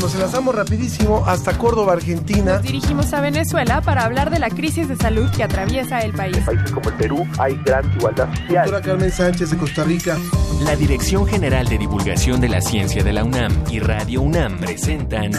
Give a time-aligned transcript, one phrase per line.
[0.00, 2.54] Nos enlazamos rapidísimo hasta Córdoba, Argentina.
[2.54, 6.36] Nos dirigimos a Venezuela para hablar de la crisis de salud que atraviesa el país.
[6.36, 8.70] En países como el Perú hay gran igualdad social.
[8.70, 10.18] Doctora Carmen Sánchez de Costa Rica.
[10.64, 15.30] La Dirección General de Divulgación de la Ciencia de la UNAM y Radio UNAM presentan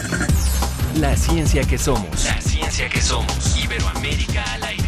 [0.96, 2.24] La Ciencia que Somos.
[2.24, 3.56] La Ciencia que Somos.
[3.62, 4.87] Iberoamérica al aire.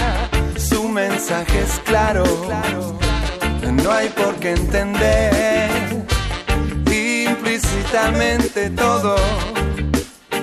[0.91, 2.23] Mensaje es claro.
[3.71, 5.71] No hay por qué entender
[6.85, 9.15] implícitamente todo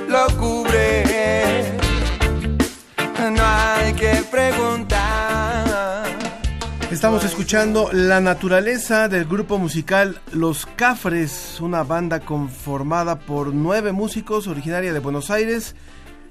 [0.08, 1.76] lo cubre.
[3.30, 6.06] No hay que preguntar.
[6.90, 14.46] Estamos escuchando La Naturaleza del grupo musical Los Cafres, una banda conformada por nueve músicos
[14.46, 15.76] originaria de Buenos Aires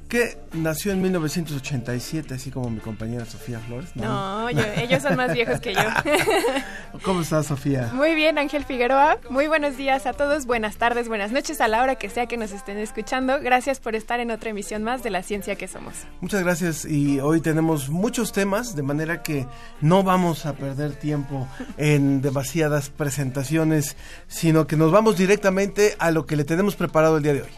[0.08, 3.90] que nació en 1987, así como mi compañera Sofía Flores.
[3.96, 5.82] No, yo- ellos son más viejos que yo.
[7.04, 7.92] ¿Cómo estás, Sofía?
[7.94, 9.18] Muy bien, Ángel Figueroa.
[9.30, 12.38] Muy buenos días a todos, buenas tardes, buenas noches a la hora que sea que
[12.38, 13.40] nos estén escuchando.
[13.42, 15.94] Gracias por estar en otra emisión más de La Ciencia que Somos.
[16.22, 19.46] Muchas gracias y hoy tenemos muchos temas, de manera que
[19.82, 21.48] no vamos a perder tiempo
[21.78, 23.96] en demasiadas presentaciones,
[24.28, 27.50] sino que nos vamos directamente a lo que le tenemos preparado el día de hoy.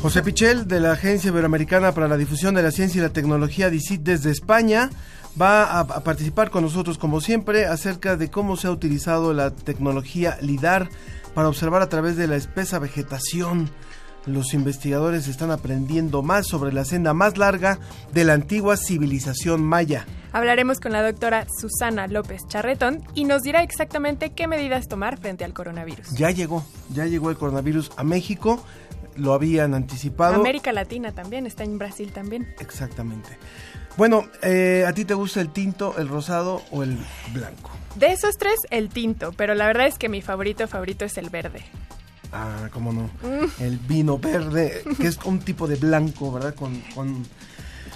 [0.00, 3.68] José Pichel, de la Agencia Iberoamericana para la Difusión de la Ciencia y la Tecnología,
[3.68, 4.90] DICIT, desde España,
[5.40, 9.50] va a, a participar con nosotros, como siempre, acerca de cómo se ha utilizado la
[9.50, 10.88] tecnología LIDAR
[11.34, 13.70] para observar a través de la espesa vegetación.
[14.24, 17.80] Los investigadores están aprendiendo más sobre la senda más larga
[18.12, 20.06] de la antigua civilización maya.
[20.32, 25.44] Hablaremos con la doctora Susana López Charretón y nos dirá exactamente qué medidas tomar frente
[25.44, 26.10] al coronavirus.
[26.10, 28.62] Ya llegó, ya llegó el coronavirus a México,
[29.18, 30.34] lo habían anticipado.
[30.34, 32.54] América Latina también, está en Brasil también.
[32.60, 33.28] Exactamente.
[33.96, 36.96] Bueno, eh, ¿a ti te gusta el tinto, el rosado o el
[37.32, 37.70] blanco?
[37.96, 41.30] De esos tres, el tinto, pero la verdad es que mi favorito favorito es el
[41.30, 41.64] verde.
[42.32, 43.10] Ah, cómo no.
[43.58, 46.54] El vino verde, que es un tipo de blanco, ¿verdad?
[46.54, 47.26] Con, con...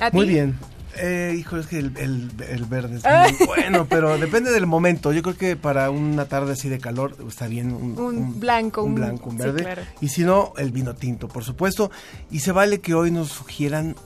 [0.00, 0.32] ¿A Muy ti?
[0.32, 0.58] bien.
[0.98, 3.04] Eh, hijo, es que el, el- el verde es
[3.38, 5.12] muy bueno, pero depende del momento.
[5.12, 8.90] Yo creo que para una tarde así de calor está bien un, Un blanco, un
[8.90, 9.62] un- blanco, un sí, verde.
[9.62, 9.82] claro.
[10.00, 11.90] Y si no, el vino tinto, por supuesto.
[12.30, 13.96] Y se vale que hoy nos sugieran,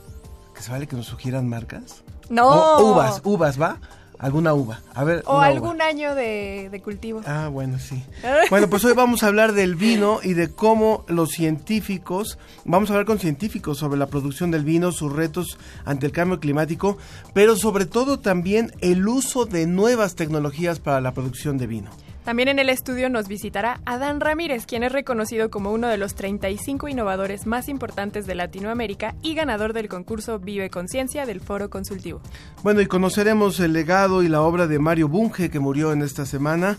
[0.55, 2.03] que se vale que nos sugieran marcas.
[2.29, 2.49] No.
[2.49, 3.79] O uvas, uvas, ¿va?
[4.19, 4.81] Alguna uva.
[4.95, 5.23] A ver.
[5.27, 5.47] O uva.
[5.47, 7.23] algún año de, de cultivo.
[7.27, 8.03] Ah, bueno, sí.
[8.51, 12.95] Bueno, pues hoy vamos a hablar del vino y de cómo los científicos, vamos a
[12.95, 16.97] hablar con científicos sobre la producción del vino, sus retos ante el cambio climático,
[17.35, 21.91] pero sobre todo también el uso de nuevas tecnologías para la producción de vino.
[22.27, 26.17] También en el estudio nos visitará Adán Ramírez, quien es reconocido como uno de los
[26.17, 32.21] 35 innovadores más importantes de Latinoamérica y ganador del concurso Vive Conciencia del Foro Consultivo.
[32.65, 36.27] Bueno, y conoceremos el legado y la obra de Mario Bunge, que murió en esta
[36.27, 36.79] semana.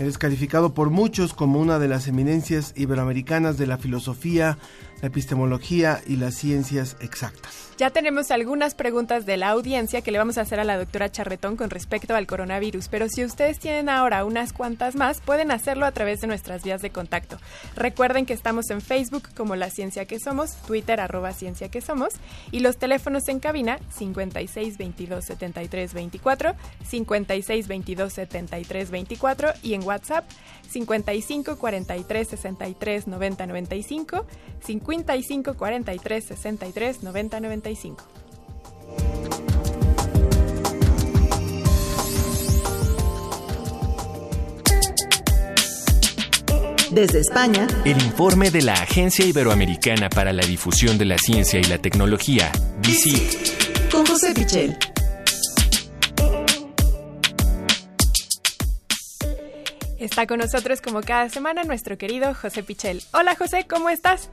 [0.00, 4.58] Él es calificado por muchos como una de las eminencias iberoamericanas de la filosofía,
[5.00, 7.67] la epistemología y las ciencias exactas.
[7.78, 11.12] Ya tenemos algunas preguntas de la audiencia que le vamos a hacer a la doctora
[11.12, 15.86] Charretón con respecto al coronavirus, pero si ustedes tienen ahora unas cuantas más, pueden hacerlo
[15.86, 17.38] a través de nuestras vías de contacto.
[17.76, 22.14] Recuerden que estamos en Facebook como La Ciencia que Somos, Twitter arroba Ciencia que Somos
[22.50, 29.84] y los teléfonos en cabina 56 22 73 24, 56 22 73 24 y en
[29.84, 30.24] WhatsApp
[30.68, 34.26] 55 43 63 90 95,
[34.64, 37.67] 55 43 63 90 95.
[46.90, 51.64] Desde España, El informe de la Agencia Iberoamericana para la Difusión de la Ciencia y
[51.64, 52.50] la Tecnología,
[52.80, 53.90] DICIT.
[53.92, 54.76] con José Pichel.
[59.98, 63.02] Está con nosotros como cada semana nuestro querido José Pichel.
[63.12, 64.30] Hola José, ¿cómo estás?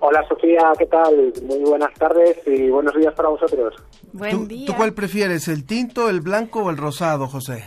[0.00, 1.32] Hola Sofía, ¿qué tal?
[1.42, 3.74] Muy buenas tardes y buenos días para vosotros.
[4.12, 4.66] Buen ¿Tú, día.
[4.66, 7.64] ¿Tú cuál prefieres, el tinto, el blanco o el rosado, José?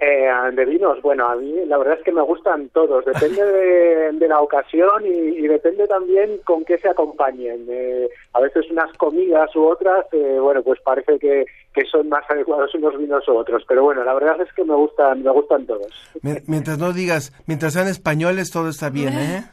[0.00, 4.12] Eh, de vinos, bueno, a mí la verdad es que me gustan todos, depende de,
[4.18, 5.08] de la ocasión y,
[5.38, 7.64] y depende también con qué se acompañen.
[7.70, 12.28] Eh, a veces unas comidas u otras, eh, bueno, pues parece que, que son más
[12.28, 15.64] adecuados unos vinos u otros, pero bueno, la verdad es que me gustan, me gustan
[15.66, 15.88] todos.
[16.22, 19.44] Mi- Mientras no digas, mientras sean españoles, todo está bien, ¿eh?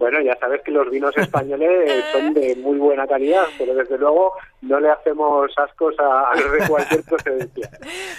[0.00, 4.32] Bueno, ya sabes que los vinos españoles son de muy buena calidad, pero desde luego
[4.62, 7.70] no le hacemos ascos a, a los de cualquier procedencia.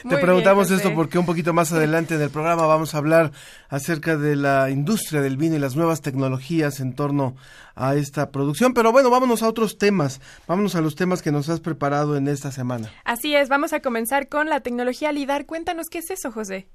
[0.03, 3.31] Muy Te preguntamos esto porque un poquito más adelante en el programa vamos a hablar
[3.67, 7.35] acerca de la industria del vino y las nuevas tecnologías en torno
[7.73, 8.75] a esta producción.
[8.75, 10.21] Pero bueno, vámonos a otros temas.
[10.47, 12.91] Vámonos a los temas que nos has preparado en esta semana.
[13.05, 15.47] Así es, vamos a comenzar con la tecnología LIDAR.
[15.47, 16.67] Cuéntanos qué es eso, José.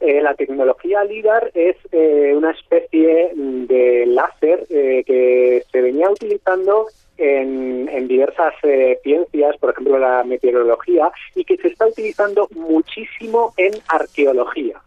[0.00, 6.86] Eh, la tecnología LIDAR es eh, una especie de láser eh, que se venía utilizando
[7.16, 13.54] en, en diversas eh, ciencias, por ejemplo la meteorología, y que se está utilizando muchísimo
[13.56, 14.80] en arqueología.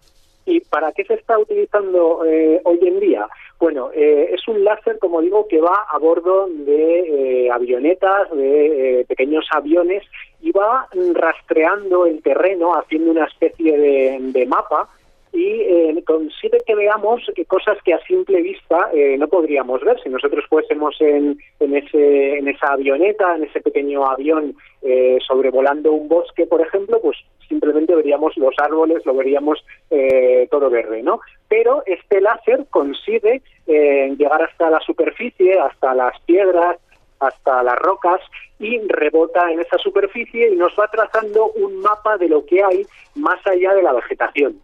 [0.46, 3.28] ¿Y para qué se está utilizando eh, hoy en día?
[3.60, 9.46] Bueno, eh, es un láser, como digo, que va a bordo de avionetas, de pequeños
[9.52, 10.04] aviones,
[10.42, 14.90] y va rastreando el terreno, haciendo una especie de mapa,
[15.34, 20.00] y eh, consigue que veamos cosas que a simple vista eh, no podríamos ver.
[20.02, 25.94] Si nosotros fuésemos en, en, ese, en esa avioneta, en ese pequeño avión eh, sobrevolando
[25.94, 27.18] un bosque, por ejemplo, pues
[27.48, 31.22] simplemente veríamos los árboles, lo veríamos eh, todo verde, ¿no?
[31.48, 36.78] Pero este láser consigue llegar hasta la superficie, hasta las piedras,
[37.22, 38.20] hasta las rocas
[38.60, 42.86] y rebota en esa superficie y nos va trazando un mapa de lo que hay
[43.16, 44.60] más allá de la vegetación.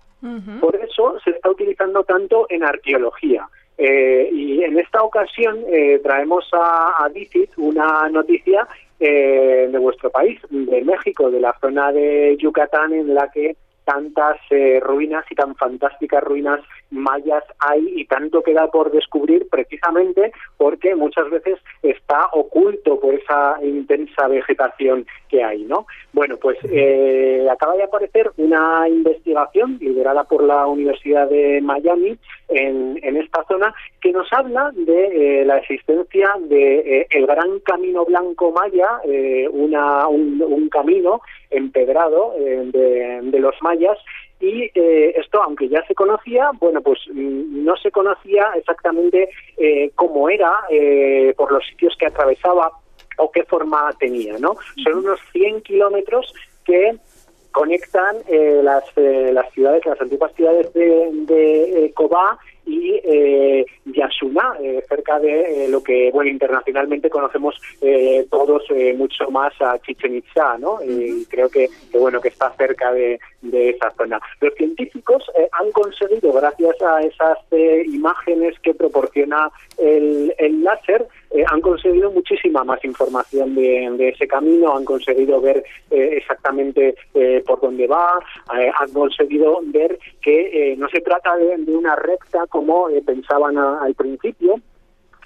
[0.60, 3.48] Por eso se está utilizando tanto en arqueología.
[3.78, 8.68] Eh, y en esta ocasión eh, traemos a, a DICIT una noticia
[9.00, 13.56] eh, de vuestro país, de México, de la zona de Yucatán, en la que
[13.88, 16.60] tantas eh, ruinas y tan fantásticas ruinas
[16.92, 23.58] mayas hay y tanto queda por descubrir precisamente porque muchas veces está oculto por esa
[23.64, 25.86] intensa vegetación que hay, ¿no?
[26.12, 32.18] Bueno, pues eh, acaba de aparecer una investigación liderada por la Universidad de Miami
[32.50, 37.60] en, en esta zona que nos habla de eh, la existencia de eh, el Gran
[37.62, 38.88] Camino Blanco Maya,
[39.52, 43.98] una, un, un camino empedrado eh, de, de los mayas
[44.40, 49.92] y eh, esto, aunque ya se conocía, bueno, pues mm, no se conocía exactamente eh,
[49.96, 52.72] cómo era eh, por los sitios que atravesaba
[53.18, 54.56] o qué forma tenía, ¿no?
[54.84, 56.34] Son unos 100 kilómetros
[56.64, 56.98] que
[57.52, 62.38] conectan eh, las, eh, las ciudades, las antiguas ciudades de, de Cobá
[62.68, 68.94] y eh, Yasuna, eh, cerca de eh, lo que bueno internacionalmente conocemos eh, todos eh,
[68.94, 70.80] mucho más a Chichen Itza, ¿no?
[70.84, 74.20] Y creo que, que, bueno que está cerca de, de esa zona.
[74.42, 81.08] Los científicos eh, han conseguido, gracias a esas eh, imágenes que proporciona el, el láser,
[81.32, 87.44] eh, han conseguido muchísima más información de, ese camino, han conseguido ver eh, exactamente eh,
[87.46, 88.20] por dónde va,
[88.58, 93.02] eh, han conseguido ver que eh, no se trata de, de una recta como eh,
[93.06, 94.56] pensaban a- al principio,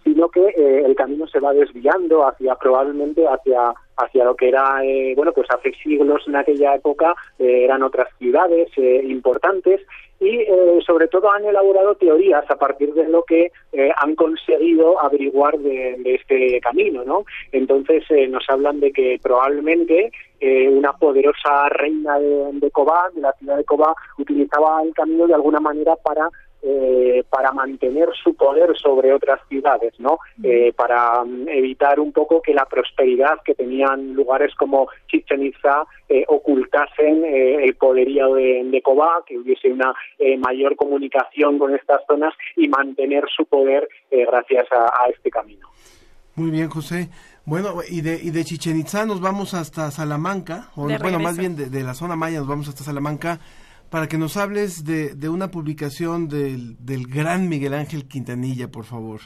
[0.03, 4.83] sino que eh, el camino se va desviando hacia probablemente hacia hacia lo que era
[4.83, 9.81] eh, bueno pues hace siglos en aquella época eh, eran otras ciudades eh, importantes
[10.19, 10.45] y
[10.85, 13.51] sobre todo han elaborado teorías a partir de lo que
[13.97, 21.69] han conseguido averiguar de, este camino no entonces nos hablan de que probablemente una poderosa
[21.69, 25.95] reina de, de Cobá de la ciudad de Cobá utilizaba el camino de alguna manera
[25.95, 26.29] para
[26.63, 30.19] eh, para mantener su poder sobre otras ciudades, ¿no?
[30.43, 35.85] Eh, para mm, evitar un poco que la prosperidad que tenían lugares como Chichen Itza
[36.07, 41.73] eh, ocultasen eh, el poderío de, de Cobá, que hubiese una eh, mayor comunicación con
[41.75, 45.67] estas zonas y mantener su poder eh, gracias a, a este camino.
[46.35, 47.09] Muy bien, José.
[47.45, 51.55] Bueno, y de, y de Chichen Itzá nos vamos hasta Salamanca, o bueno, más bien
[51.55, 53.39] de, de la zona maya nos vamos hasta Salamanca,
[53.91, 58.85] para que nos hables de, de una publicación del, del gran Miguel Ángel Quintanilla, por
[58.85, 59.19] favor.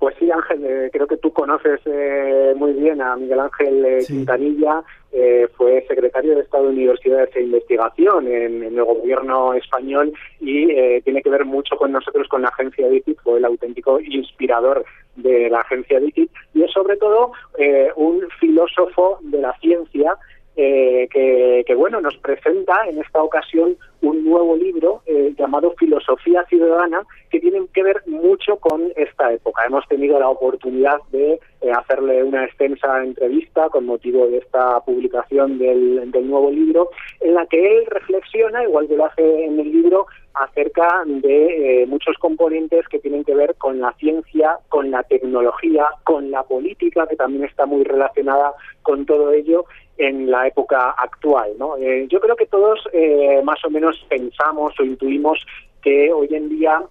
[0.00, 4.00] Pues sí, Ángel, eh, creo que tú conoces eh, muy bien a Miguel Ángel eh,
[4.00, 4.14] Sí.
[4.14, 10.12] Quintanilla, eh, fue secretario de Estado de Universidades e Investigación en, en el gobierno español
[10.40, 14.00] y eh, tiene que ver mucho con nosotros, con la agencia DICIT, fue el auténtico
[14.00, 14.84] inspirador
[15.16, 20.16] de la agencia DICIT y es sobre todo eh, un filósofo de la ciencia
[20.56, 26.44] eh, que, que, bueno nos presenta en esta ocasión un nuevo libro eh, llamado Filosofía
[26.48, 29.62] Ciudadana que tienen que ver mucho con esta época.
[29.66, 35.58] Hemos tenido la oportunidad de eh, hacerle una extensa entrevista con motivo de esta publicación
[35.58, 36.90] del, del nuevo libro,
[37.20, 40.06] en la que él reflexiona, igual que lo hace en el libro,
[40.40, 45.86] acerca de eh, muchos componentes que tienen que ver con la ciencia, con la tecnología,
[46.04, 49.66] con la política, que también está muy relacionada con todo ello
[49.98, 51.50] en la época actual.
[51.58, 51.76] ¿no?
[51.76, 55.44] Eh, yo creo que todos eh, más o menos pensamos o intuimos
[55.82, 56.82] que hoy en día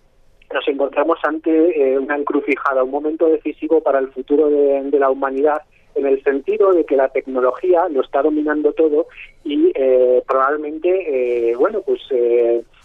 [0.53, 5.62] nos encontramos ante una encrucijada, un momento decisivo para el futuro de, la humanidad
[5.94, 9.06] en el sentido de que la tecnología lo está dominando todo
[9.44, 9.72] y
[10.25, 12.78] probablemente, bueno, pues Mm,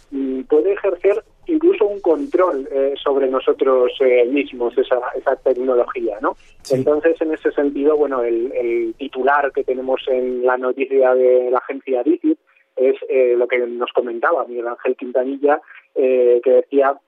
[0.48, 6.36] puede ejercer incluso un control eh, sobre nosotros eh, mismos esa, esa tecnología, ¿no?
[6.70, 12.02] Entonces, en ese sentido, bueno, el, titular que tenemos en la noticia de la agencia
[12.02, 12.38] DICIT
[12.76, 15.60] es eh, lo que nos comentaba Miguel Ángel Quintanilla,
[15.94, 16.98] que decía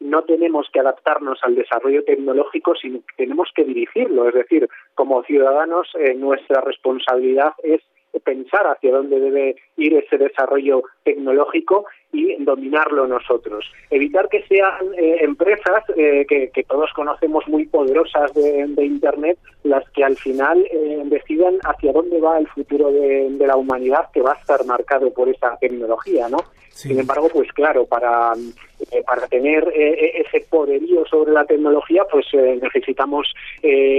[0.00, 4.28] no tenemos que adaptarnos al desarrollo tecnológico, sino que tenemos que dirigirlo.
[4.28, 7.82] Es decir, como ciudadanos, nuestra responsabilidad es
[8.24, 13.70] pensar hacia dónde debe ir ese desarrollo tecnológico y dominarlo nosotros.
[13.90, 20.04] Evitar que sean eh, empresas eh, que, todos conocemos muy poderosas de, Internet las que
[20.04, 24.40] al final eh, decidan hacia dónde va el futuro de, la humanidad que va a
[24.40, 26.38] estar marcado por esa tecnología, ¿no?
[26.70, 28.32] Sin embargo, pues claro, para,
[29.06, 33.34] para tener ese poderío sobre la tecnología, pues necesitamos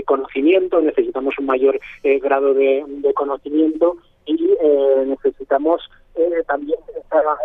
[0.06, 4.50] conocimiento, necesitamos un mayor grado de, conocimiento y
[5.06, 5.82] necesitamos
[6.16, 6.80] eh, también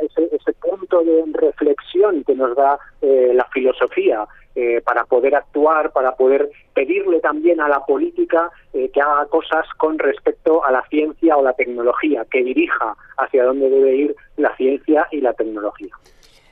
[0.02, 5.92] ese, ese, punto de reflexión que nos da eh, la filosofía eh, para poder actuar,
[5.92, 11.36] para poder pedirle también a la política que haga cosas con respecto a la ciencia
[11.36, 15.94] o la tecnología, que dirija hacia dónde debe ir la ciencia y la tecnología.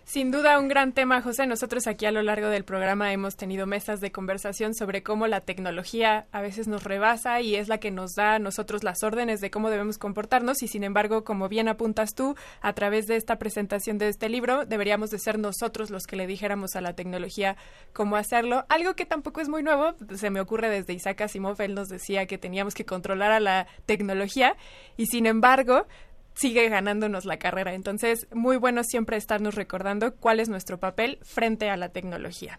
[0.06, 1.46] Sin duda un gran tema, José.
[1.46, 5.40] Nosotros aquí a lo largo del programa hemos tenido mesas de conversación sobre cómo la
[5.40, 9.40] tecnología a veces nos rebasa y es la que nos da a nosotros las órdenes
[9.40, 13.38] de cómo debemos comportarnos y sin embargo, como bien apuntas tú, a través de esta
[13.38, 17.56] presentación de este libro, deberíamos de ser nosotros los que le dijéramos a la tecnología
[17.94, 18.66] cómo hacerlo.
[18.68, 22.26] Algo que tampoco es muy nuevo, se me ocurre desde Isaac Asimov, él nos decía
[22.26, 24.54] que teníamos que controlar a la tecnología
[24.99, 25.87] y sin embargo,
[26.35, 27.75] sigue ganándonos la carrera.
[27.75, 32.59] Entonces, muy bueno siempre estarnos recordando cuál es nuestro papel frente a la tecnología.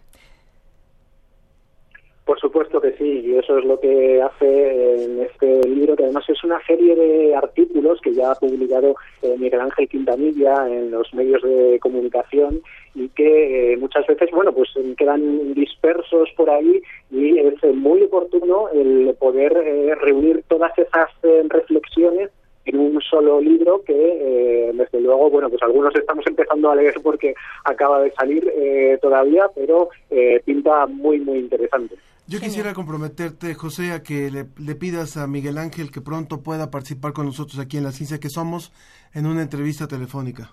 [2.26, 6.24] Por supuesto que sí, y eso es lo que hace en este libro, que además
[6.28, 11.14] es una serie de artículos que ya ha publicado eh, Miguel Ángel Quintanilla en los
[11.14, 12.62] medios de comunicación
[12.96, 18.70] y que eh, muchas veces, bueno, pues quedan dispersos por ahí y es muy oportuno
[18.70, 21.08] el poder eh, reunir todas esas
[21.48, 22.30] reflexiones
[22.66, 26.94] en un solo libro que, eh, desde luego, bueno, pues algunos estamos empezando a leer
[27.02, 31.94] porque acaba de salir eh, todavía, pero eh, pinta muy, muy interesante.
[32.26, 36.72] Yo quisiera comprometerte, José, a que le, le, pidas a Miguel Ángel que pronto pueda
[36.72, 38.72] participar con nosotros aquí en La Ciencia que Somos
[39.14, 40.50] en una entrevista telefónica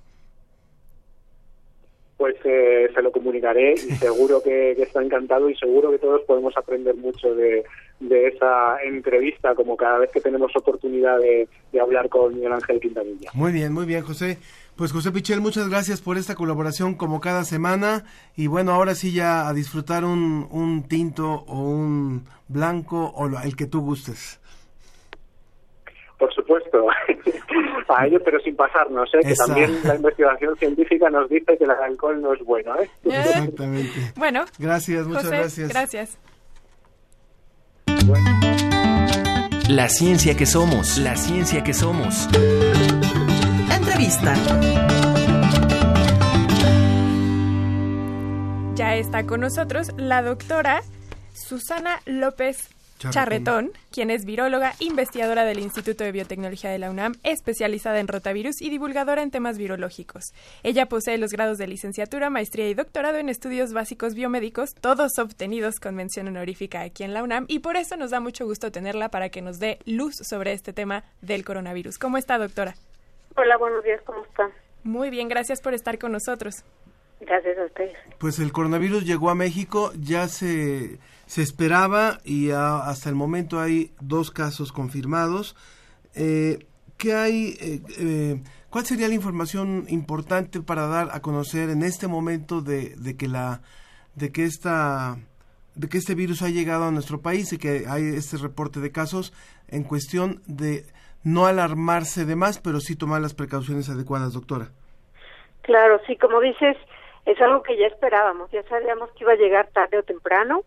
[2.24, 6.56] pues eh, se lo comunicaré y seguro que, está encantado y seguro que todos podemos
[6.56, 7.36] aprender mucho
[8.08, 11.48] de, esa entrevista como cada vez que tenemos oportunidad de,
[11.80, 13.32] hablar con Miguel Ángel Quintanilla.
[13.34, 14.38] Muy bien, muy bien, José.
[14.76, 18.06] Pues José Pichel, muchas gracias por esta colaboración como cada semana
[18.36, 23.56] y bueno, ahora sí ya a disfrutar un, un tinto o un blanco o el
[23.56, 24.40] que tú gustes.
[26.18, 26.88] Por supuesto,
[27.90, 29.20] a ello, pero sin pasarnos, ¿eh?
[29.22, 32.76] que también la investigación científica nos dice que el alcohol no es bueno.
[32.80, 32.90] ¿eh?
[33.04, 34.14] Exactamente.
[34.16, 35.70] Bueno, gracias, muchas gracias.
[35.70, 36.18] Gracias.
[39.70, 42.28] La ciencia que somos, la ciencia que somos.
[43.72, 44.36] Entrevista.
[48.76, 50.82] Ya está con nosotros la doctora
[51.34, 52.73] Susana López
[53.12, 53.72] Charretón.
[53.92, 58.70] quien es viróloga, investigadora del Instituto de Biotecnología de la UNAM, especializada en rotavirus y
[58.70, 60.34] divulgadora en temas virológicos.
[60.64, 65.80] Ella posee los grados de licenciatura, maestría y doctorado en estudios básicos biomédicos, todos obtenidos
[65.80, 69.10] con mención honorífica aquí en la UNAM, y por eso nos da mucho gusto tenerla
[69.10, 71.98] para que nos dé luz sobre este tema del coronavirus.
[71.98, 72.76] ¿Cómo está, doctora?
[73.36, 74.50] Hola, buenos días, ¿cómo está?
[74.84, 76.64] Muy bien, gracias por estar con nosotros.
[77.22, 77.98] Gracias a ustedes.
[78.20, 83.92] Pues el coronavirus llegó a México, ya se se esperaba y hasta el momento hay
[84.00, 85.56] dos casos confirmados.
[86.16, 86.66] Eh,
[86.98, 87.58] ¿Qué hay?
[87.60, 92.96] Eh, eh, ¿Cuál sería la información importante para dar a conocer en este momento de,
[92.96, 93.62] de que la
[94.16, 95.18] de que esta
[95.76, 98.92] de que este virus ha llegado a nuestro país y que hay este reporte de
[98.92, 99.34] casos
[99.68, 100.86] en cuestión de
[101.24, 104.68] no alarmarse de más, pero sí tomar las precauciones adecuadas, doctora?
[105.62, 106.78] Claro, sí, como dices,
[107.26, 110.64] es algo que ya esperábamos, ya sabíamos que iba a llegar tarde o temprano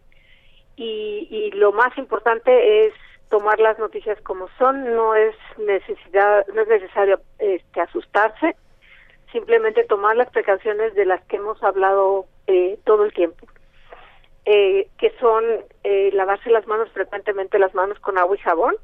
[0.77, 2.95] y, y lo más importante es
[3.29, 8.55] tomar las noticias como son, no es necesidad, no es necesario este, asustarse,
[9.33, 13.47] simplemente tomar las precauciones de las que hemos hablado eh, todo el tiempo,
[14.45, 15.45] eh, que son
[15.83, 18.77] eh, lavarse las manos frecuentemente las manos con agua y jabón,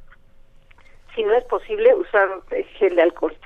[1.14, 3.36] si no es posible usar eh, gel de alcohol.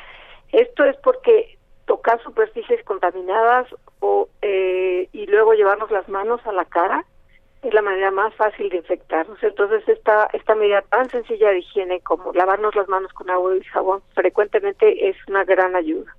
[0.52, 3.66] Esto es porque tocar superficies contaminadas
[4.00, 7.04] o eh, y luego llevarnos las manos a la cara
[7.62, 9.42] es la manera más fácil de infectarnos.
[9.42, 13.64] Entonces, esta, esta medida tan sencilla de higiene como lavarnos las manos con agua y
[13.64, 16.14] jabón frecuentemente es una gran ayuda.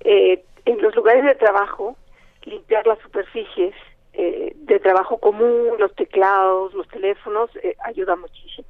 [0.00, 1.96] eh, en los lugares de trabajo,
[2.44, 3.74] limpiar las superficies
[4.12, 8.66] eh, de trabajo común, los teclados, los teléfonos, eh, ayuda muchísimo.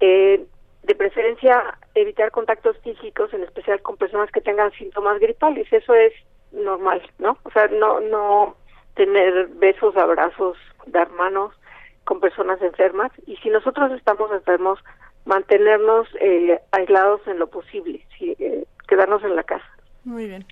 [0.00, 0.44] Eh,
[0.82, 5.70] de preferencia, evitar contactos físicos, en especial con personas que tengan síntomas gripales.
[5.72, 6.12] Eso es
[6.52, 7.36] normal, ¿no?
[7.42, 8.56] O sea, no, no
[8.98, 11.54] tener besos, abrazos, dar manos
[12.04, 13.12] con personas enfermas.
[13.26, 14.80] Y si nosotros estamos enfermos,
[15.24, 19.70] mantenernos eh, aislados en lo posible, sí, eh, quedarnos en la casa.
[20.02, 20.44] Muy bien.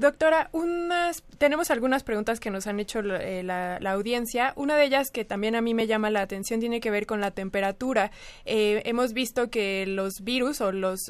[0.00, 4.54] Doctora, unas, tenemos algunas preguntas que nos han hecho eh, la, audiencia.
[4.56, 7.20] Una de ellas que también a mí me llama la atención tiene que ver con
[7.20, 8.10] la temperatura.
[8.46, 11.00] Eh, hemos visto que los virus o los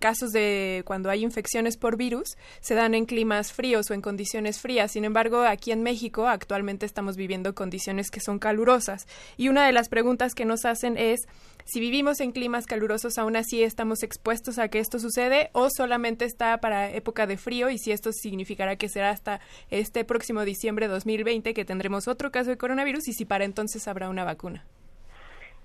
[0.00, 4.58] casos de cuando hay infecciones por virus se dan en climas fríos o en condiciones
[4.58, 4.90] frías.
[4.90, 9.06] Sin embargo, aquí en México actualmente estamos viviendo condiciones que son calurosas.
[9.36, 11.28] Y una de las preguntas que nos hacen es
[11.64, 16.24] si vivimos en climas calurosos, aún así estamos expuestos a que esto sucede o solamente
[16.24, 19.40] está para época de frío y si esto significará que será hasta
[19.70, 23.86] este próximo diciembre de 2020 que tendremos otro caso de coronavirus y si para entonces
[23.88, 24.64] habrá una vacuna.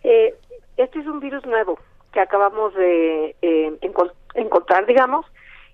[0.04, 0.36] Eh,
[0.78, 1.80] este es un virus nuevo
[2.12, 5.25] que acabamos de eh, encont encontrar, digamos,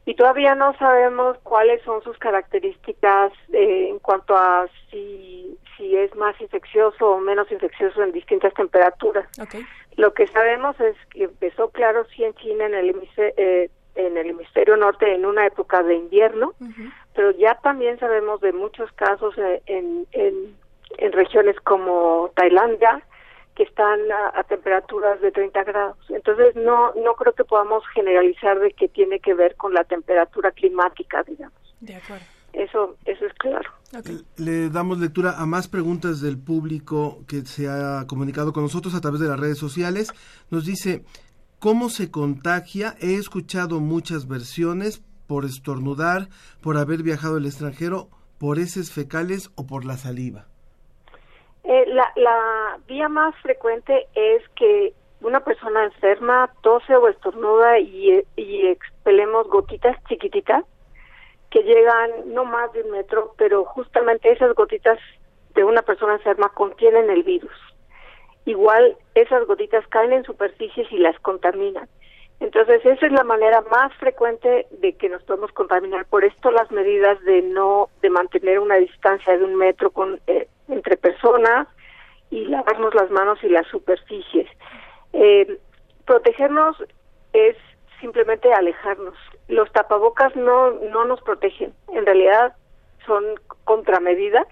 [0.06, 6.16] y todavía no sabemos cuáles son sus características eh, en cuanto a si, si es
[6.16, 9.28] más infeccioso o menos infeccioso en distintas temperaturas.
[9.40, 9.66] Okay.
[9.98, 14.18] Lo que sabemos es que empezó, claro, sí en China, en el hemisferio, eh, en
[14.18, 16.94] el hemisferio norte, en una época de invierno, uh -huh.
[17.14, 20.56] pero ya también sabemos de muchos casos en, en,
[20.98, 23.04] en regiones como Tailandia,
[23.56, 25.98] que están a, a, temperaturas de 30 grados.
[26.10, 30.52] Entonces, no, no creo que podamos generalizar de que tiene que ver con la temperatura
[30.52, 31.76] climática, digamos.
[31.82, 32.26] De acuerdo.
[32.54, 33.70] Eso, eso es claro.
[33.98, 34.22] Okay.
[34.38, 39.02] Le damos lectura a más preguntas del público que se ha comunicado con nosotros a
[39.02, 40.14] través de las redes sociales.
[40.50, 41.04] Nos dice,
[41.60, 42.96] ¿cómo se contagia?
[43.00, 46.30] He escuchado muchas versiones por estornudar,
[46.62, 50.48] por haber viajado al extranjero, por heces fecales o por la saliva.
[51.64, 58.24] Eh, la, la vía más frecuente es que una persona enferma tose o estornuda y,
[58.36, 60.66] y expelemos gotitas chiquititas
[61.52, 64.98] que llegan no más de un metro, pero justamente esas gotitas
[65.54, 67.52] de una persona enferma contienen el virus.
[68.46, 71.88] Igual esas gotitas caen en superficies y las contaminan.
[72.40, 76.06] Entonces esa es la manera más frecuente de que nos podemos contaminar.
[76.06, 80.48] Por esto las medidas de no de mantener una distancia de un metro con eh,
[80.68, 81.68] entre personas
[82.32, 84.48] y lavarnos las manos y las superficies.
[85.14, 85.60] Eh,
[86.06, 86.78] protegernos
[87.34, 87.58] es
[88.00, 89.16] simplemente alejarnos.
[89.52, 92.56] Los tapabocas no, no nos protegen, en realidad
[93.06, 93.24] son
[93.66, 94.48] contramedidas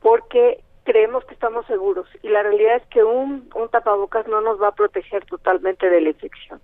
[0.00, 4.60] porque creemos que estamos seguros y la realidad es que un, un tapabocas no nos
[4.60, 6.60] va a proteger totalmente de la infección.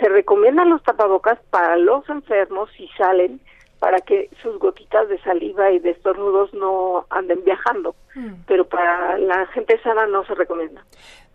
[0.00, 3.40] Se recomiendan los tapabocas para los enfermos si salen
[3.78, 8.42] para que sus gotitas de saliva y de estornudos no anden viajando, mm.
[8.46, 10.84] pero para la gente sana no se recomienda.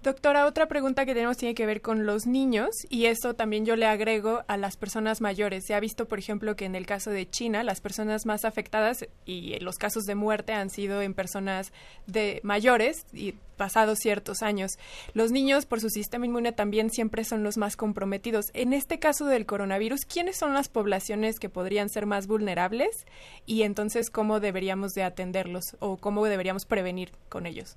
[0.06, 3.76] Doctora, otra pregunta que tenemos tiene que ver con los niños y eso también yo
[3.76, 5.66] le agrego a las personas mayores.
[5.66, 9.08] Se ha visto, por ejemplo, que en el caso de China, las personas más afectadas
[9.26, 11.74] y los casos de muerte han sido en personas
[12.06, 14.74] de mayores y pasados ciertos años.
[15.16, 18.52] Los niños, por su sistema inmune, también siempre son los más comprometidos.
[18.54, 23.08] En este caso del coronavirus, ¿quiénes son las poblaciones que podrían ser más vulnerables
[23.48, 27.76] y entonces cómo deberíamos de atenderlos o cómo deberíamos prevenir con ellos?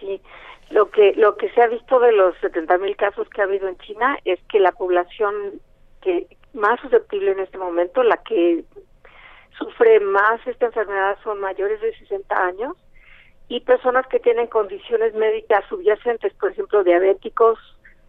[0.00, 0.18] Sí,
[0.70, 3.68] lo que lo que se ha visto de los 70 mil casos que ha habido
[3.68, 5.60] en China es que la población
[6.00, 8.64] que más susceptible en este momento, la que
[9.58, 12.76] sufre más esta enfermedad son mayores de 60 años
[13.48, 17.58] y personas que tienen condiciones médicas subyacentes, por ejemplo, diabéticos,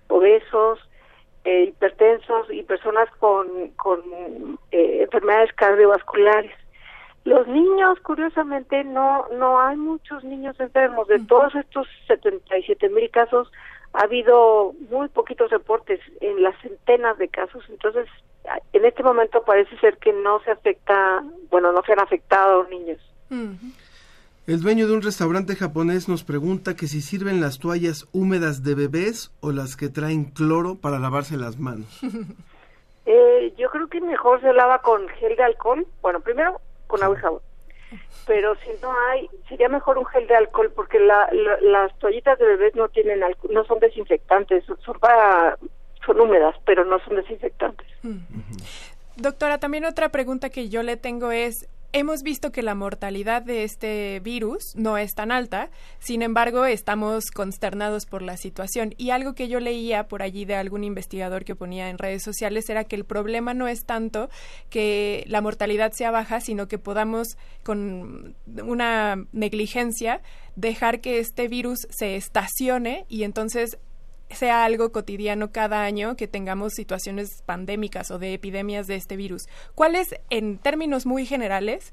[0.07, 0.79] obesos,
[1.43, 4.01] eh, hipertensos y personas con, con
[4.71, 6.51] eh, enfermedades cardiovasculares.
[7.23, 11.07] Los niños, curiosamente, no no hay muchos niños enfermos.
[11.07, 13.51] De todos estos 77 mil casos,
[13.93, 18.07] ha habido muy poquitos reportes en las centenas de casos, entonces
[18.73, 22.99] en este momento parece ser que no se afecta, bueno, no se han afectado niños.
[24.47, 28.75] El dueño de un restaurante japonés nos pregunta que si sirven las toallas húmedas de
[28.75, 31.99] bebés o las que traen cloro para lavarse las manos.
[33.03, 35.87] Eh, yo creo que mejor se lava con gel de alcohol.
[36.03, 37.41] Bueno, primero con agua y jabón.
[38.27, 41.27] Pero si no hay, sería mejor un gel de alcohol porque la,
[41.61, 45.57] las toallitas de bebés no tienen alcohol, no son desinfectantes, son para
[46.05, 47.87] son húmedas, pero no son desinfectantes.
[49.15, 53.63] Doctora, también otra pregunta que yo le tengo es, hemos visto que la mortalidad de
[53.63, 58.93] este virus no es tan alta, sin embargo, estamos consternados por la situación.
[58.97, 62.69] Y algo que yo leía por allí de algún investigador que ponía en redes sociales
[62.69, 64.29] era que el problema no es tanto
[64.69, 70.21] que la mortalidad sea baja, sino que podamos, con una negligencia,
[70.55, 73.77] dejar que este virus se estacione y entonces
[74.31, 79.47] sea algo cotidiano cada año que tengamos situaciones pandémicas o de epidemias de este virus.
[79.75, 81.91] ¿Cuál es, en términos muy generales,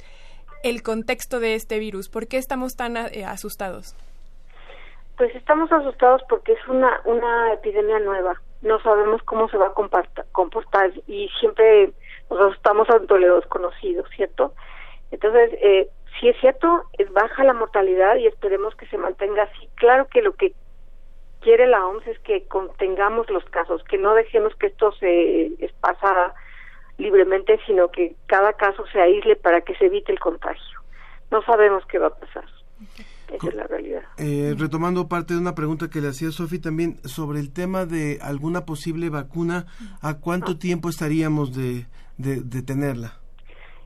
[0.63, 2.09] el contexto de este virus?
[2.09, 3.95] ¿Por qué estamos tan eh, asustados?
[5.17, 8.41] Pues estamos asustados porque es una, una epidemia nueva.
[8.63, 9.75] No sabemos cómo se va a
[10.33, 11.93] comportar y siempre
[12.31, 14.53] nos asustamos ante lo desconocido, ¿cierto?
[15.11, 19.69] Entonces, eh, si es cierto, es baja la mortalidad y esperemos que se mantenga así.
[19.77, 20.53] Claro que lo que
[21.41, 26.35] quiere la OMS es que contengamos los casos, que no dejemos que esto se esparza
[26.99, 30.81] libremente, sino que cada caso se aísle para que se evite el contagio.
[31.31, 32.45] No sabemos qué va a pasar.
[33.33, 34.03] Esa es la realidad.
[34.17, 38.19] Eh, retomando parte de una pregunta que le hacía Sofi también sobre el tema de
[38.23, 39.67] alguna posible vacuna,
[40.01, 40.59] ¿a cuánto ah.
[40.59, 43.19] tiempo estaríamos de, de, tenerla?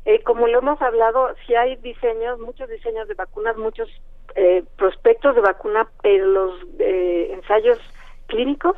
[0.05, 3.89] Eh, como lo hemos hablado, si hay diseños, muchos diseños de vacunas, muchos
[4.35, 7.79] eh, prospectos de vacuna, pero los eh, ensayos
[8.27, 8.77] clínicos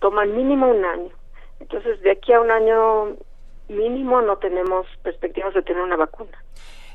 [0.00, 1.10] toman mínimo un año.
[1.60, 3.16] Entonces, de aquí a un año
[3.68, 6.36] mínimo no tenemos perspectivas de tener una vacuna.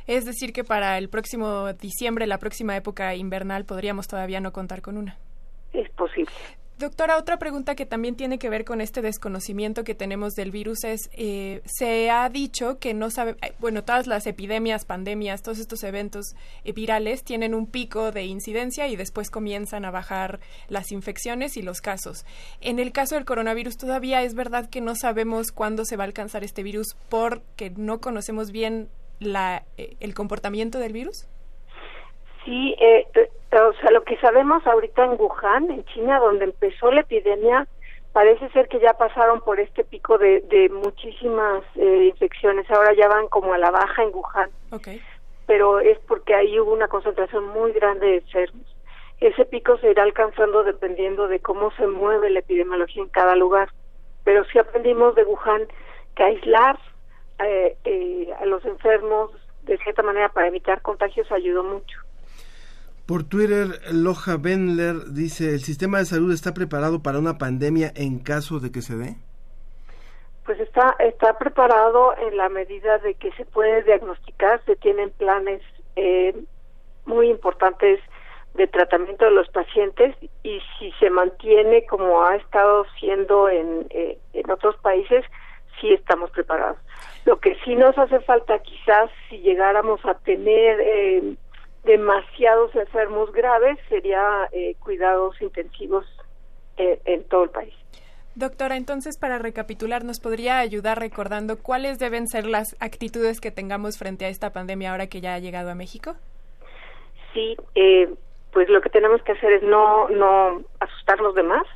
[0.08, 4.82] Es decir, que para el próximo diciembre, la próxima época invernal, podríamos todavía no contar
[4.82, 5.18] con una.
[5.74, 6.32] Es posible.
[6.82, 10.84] Doctora, otra pregunta que también tiene que ver con este desconocimiento que tenemos del virus
[10.84, 15.60] es, eh, se ha dicho que no sabe, eh, bueno, todas las epidemias, pandemias, todos
[15.60, 16.34] estos eventos
[16.66, 20.40] eh, virales tienen un pico de incidencia y después comienzan a bajar
[20.70, 22.26] las infecciones y los casos.
[22.62, 26.08] En el caso del coronavirus todavía es verdad que no sabemos cuándo se va a
[26.08, 28.90] alcanzar este virus porque no conocemos bien
[29.20, 31.28] la, el comportamiento del virus.
[32.44, 32.76] Sí,
[33.52, 37.68] o sea, lo que sabemos ahorita en Wuhan, en China, donde empezó la epidemia,
[38.14, 42.70] parece ser que ya pasaron por este pico de, de muchísimas eh, infecciones.
[42.72, 44.50] Ahora ya van como a la baja en Wuhan.
[44.72, 45.02] Okay.
[45.48, 48.76] Pero es porque ahí hubo una concentración muy grande de enfermos.
[49.20, 53.70] Ese pico se irá alcanzando dependiendo de cómo se mueve la epidemiología en cada lugar.
[54.24, 55.68] Pero sí aprendimos de Wuhan
[56.16, 56.80] que aislar
[57.44, 59.32] eh, eh, a los enfermos
[59.64, 62.00] de cierta manera para evitar contagios ayudó mucho.
[63.12, 68.20] Por Twitter, Loja Benler dice, ¿el sistema de salud está preparado para una pandemia en
[68.20, 69.18] caso de que se dé?
[70.46, 75.62] Pues está, está preparado en la medida de que se puede diagnosticar, se tienen planes
[75.98, 76.34] eh,
[77.04, 78.00] muy importantes
[78.54, 84.20] de tratamiento de los pacientes y si se mantiene como ha estado siendo en, eh,
[84.32, 85.26] en otros países,
[85.82, 86.78] sí estamos preparados.
[87.26, 90.80] Lo que sí nos hace falta quizás si llegáramos a tener...
[90.80, 91.36] Eh,
[91.84, 96.06] demasiados enfermos graves sería eh, cuidados intensivos
[96.78, 97.74] eh, en todo el país.
[98.36, 103.98] Doctora, entonces para recapitular, ¿nos podría ayudar recordando cuáles deben ser las actitudes que tengamos
[103.98, 106.16] frente a esta pandemia ahora que ya ha llegado a México?
[107.34, 108.14] Sí, eh,
[108.54, 111.68] pues lo que tenemos que hacer es no, no asustarnos de más,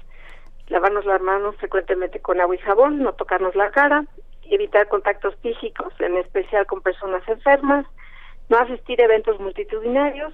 [0.67, 4.05] lavarnos las manos frecuentemente con agua y jabón, no tocarnos la cara,
[4.43, 7.85] evitar contactos físicos, en especial con personas enfermas,
[8.49, 10.33] no asistir a eventos multitudinarios,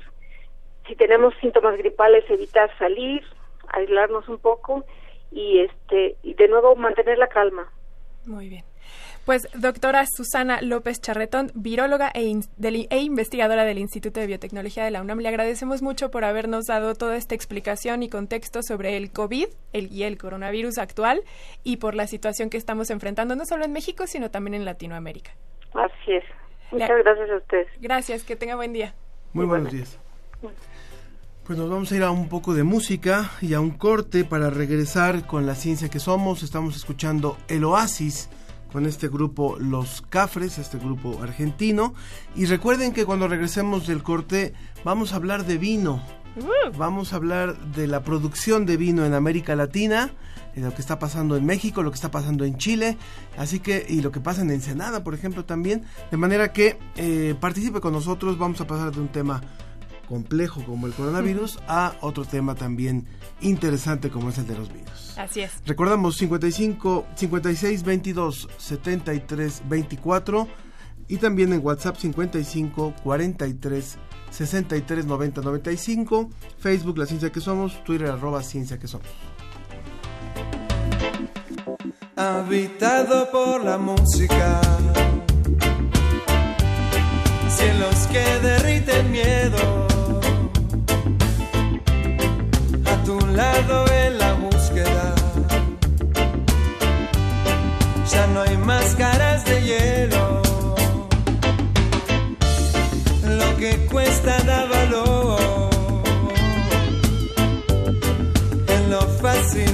[0.88, 3.24] si tenemos síntomas gripales evitar salir,
[3.68, 4.84] aislarnos un poco
[5.32, 7.72] y este y de nuevo mantener la calma.
[8.26, 8.64] Muy bien.
[9.26, 12.34] Pues doctora Susana López Charretón, viróloga e,
[12.90, 16.96] e, investigadora del Instituto de Biotecnología de la UNAM, le agradecemos mucho por habernos dado
[16.96, 21.22] toda esta explicación y contexto sobre el COVID el, y el coronavirus actual
[21.64, 25.32] y por la situación que estamos enfrentando no solo en México, sino también en Latinoamérica.
[25.76, 26.26] Así es.
[26.72, 27.68] Muchas gracias a ustedes.
[27.80, 28.94] Gracias, que tenga buen día.
[29.34, 29.98] Muy buenos días.
[31.46, 34.50] Pues nos vamos a ir a un poco de música y a un corte para
[34.50, 36.44] regresar con la ciencia que somos.
[36.44, 38.30] Estamos escuchando El Oasis
[38.72, 41.94] con este grupo Los Cafres, este grupo argentino.
[42.36, 44.54] Y recuerden que cuando regresemos del corte
[44.84, 46.02] vamos a hablar de vino.
[46.78, 50.12] Vamos a hablar de la producción de vino en América Latina,
[50.56, 52.98] de lo que está pasando en México, lo que está pasando en Chile,
[53.38, 55.84] así que y lo que pasa en Ensenada, por ejemplo, también.
[56.10, 58.38] De manera que eh, participe con nosotros.
[58.38, 59.42] Vamos a pasar de un tema
[60.08, 63.08] complejo como el coronavirus a otro tema también
[63.40, 65.16] interesante como es el de los vinos.
[65.18, 65.52] Así es.
[65.66, 70.48] Recordamos 55 56 22 73 24
[71.08, 73.98] y también en WhatsApp 55 43
[74.32, 79.08] 63 90 95, Facebook La Ciencia que Somos, Twitter arroba Ciencia que Somos.
[82.22, 84.62] habitado por la música.
[87.50, 89.88] Cielos que derriten miedo.
[92.86, 95.16] A tu lado en la búsqueda.
[98.12, 100.21] Ya no hay máscaras de hielo.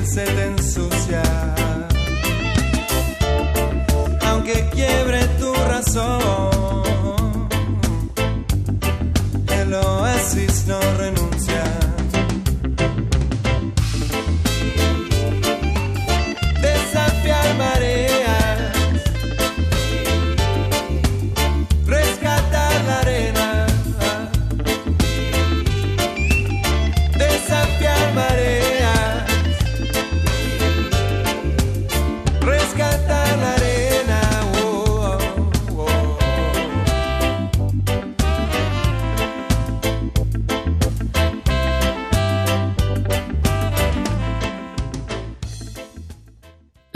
[0.07, 1.21] Se te ensucia
[4.25, 7.49] aunque quiebre tu razón,
[9.49, 11.36] el oasis no renuncia.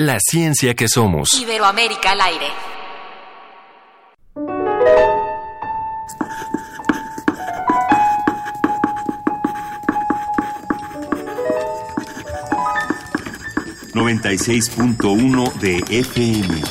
[0.04, 1.32] La ciencia que somos.
[1.34, 2.48] Iberoamérica al aire.
[15.60, 16.64] de FM.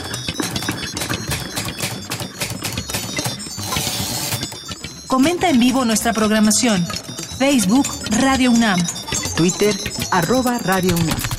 [5.07, 6.85] Comenta en vivo nuestra programación.
[7.39, 7.87] Facebook
[8.21, 8.81] Radio UNAM.
[9.37, 9.77] Twitter,
[10.11, 11.30] arroba Radio UNAM.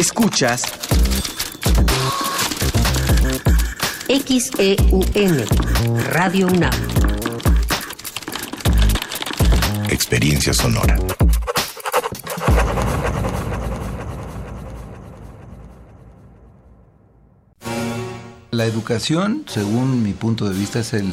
[0.00, 0.62] Escuchas
[4.08, 5.44] XEUN,
[6.08, 6.72] Radio UNAM.
[9.90, 10.96] Experiencia Sonora.
[18.52, 21.12] La educación, según mi punto de vista, es el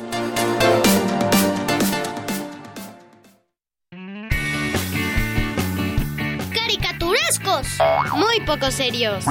[8.13, 9.25] Muy poco serios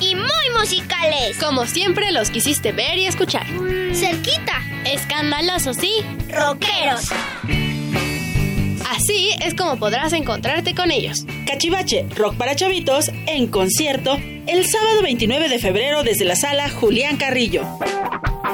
[0.00, 1.36] y muy musicales.
[1.38, 3.46] Como siempre los quisiste ver y escuchar.
[3.94, 5.92] Cerquita, Escandalosos, sí.
[6.30, 7.10] rockeros.
[8.90, 11.24] Así es como podrás encontrarte con ellos.
[11.46, 14.16] Cachivache, rock para chavitos, en concierto,
[14.46, 17.62] el sábado 29 de febrero desde la sala Julián Carrillo.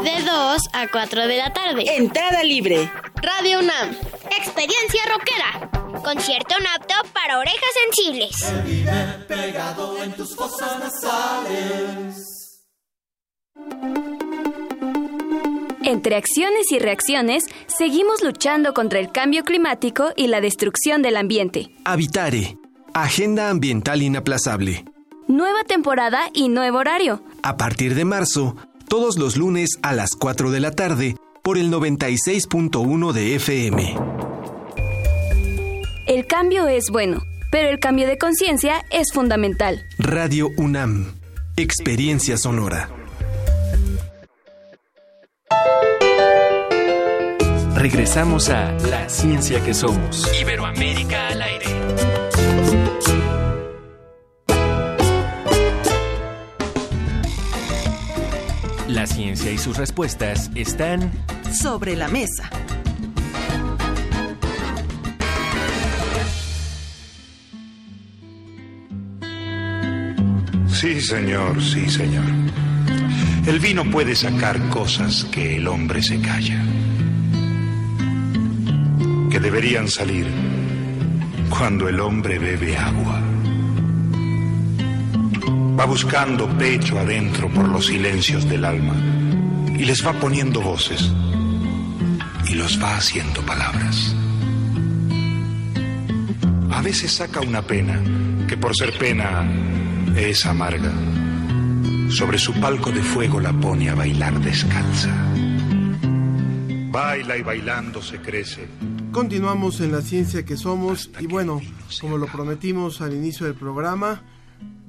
[0.05, 1.85] De 2 a 4 de la tarde.
[1.97, 2.88] Entrada libre.
[3.16, 3.95] Radio UNAM.
[4.38, 5.80] Experiencia rockera.
[6.03, 8.37] Concierto apto para orejas sensibles.
[9.29, 12.27] pegado en tus fosas nasales.
[15.83, 21.71] Entre acciones y reacciones, seguimos luchando contra el cambio climático y la destrucción del ambiente.
[21.85, 22.57] Habitare.
[22.95, 24.85] Agenda ambiental inaplazable.
[25.29, 27.23] Nueva temporada y nuevo horario.
[27.43, 28.57] A partir de marzo,
[28.89, 34.30] todos los lunes a las 4 de la tarde, por el 96.1 de FM.
[36.11, 39.87] El cambio es bueno, pero el cambio de conciencia es fundamental.
[39.96, 41.14] Radio UNAM.
[41.57, 42.90] Experiencia sonora.
[47.77, 50.29] Regresamos a La Ciencia que Somos.
[50.40, 51.66] Iberoamérica al aire.
[58.88, 61.12] La ciencia y sus respuestas están
[61.53, 62.51] sobre la mesa.
[70.81, 72.25] Sí, señor, sí, señor.
[73.47, 76.59] El vino puede sacar cosas que el hombre se calla,
[79.31, 80.27] que deberían salir
[81.51, 83.21] cuando el hombre bebe agua.
[85.79, 88.97] Va buscando pecho adentro por los silencios del alma
[89.77, 91.12] y les va poniendo voces
[92.49, 94.16] y los va haciendo palabras.
[96.73, 98.01] A veces saca una pena
[98.49, 99.47] que por ser pena
[100.16, 100.92] es amarga.
[102.09, 105.14] Sobre su palco de fuego la pone a bailar descalza.
[106.90, 108.68] Baila y bailando se crece.
[109.12, 111.61] Continuamos en la ciencia que somos y bueno,
[112.01, 114.23] como lo prometimos al inicio del programa,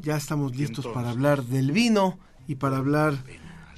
[0.01, 3.15] ya estamos listos para hablar del vino y para hablar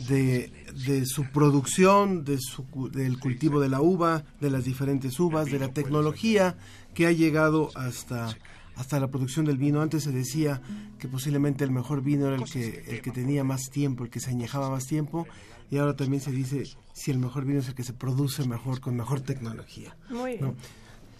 [0.07, 0.51] de,
[0.85, 5.59] de su producción, de su, del cultivo de la uva, de las diferentes uvas, de
[5.59, 6.55] la tecnología
[6.93, 8.35] que ha llegado hasta
[8.75, 9.81] hasta la producción del vino.
[9.81, 10.61] Antes se decía
[10.99, 14.19] que posiblemente el mejor vino era el que, el que tenía más tiempo, el que
[14.19, 15.27] se añejaba más tiempo,
[15.69, 18.79] y ahora también se dice si el mejor vino es el que se produce mejor,
[18.79, 19.95] con mejor tecnología.
[20.09, 20.55] Muy bien.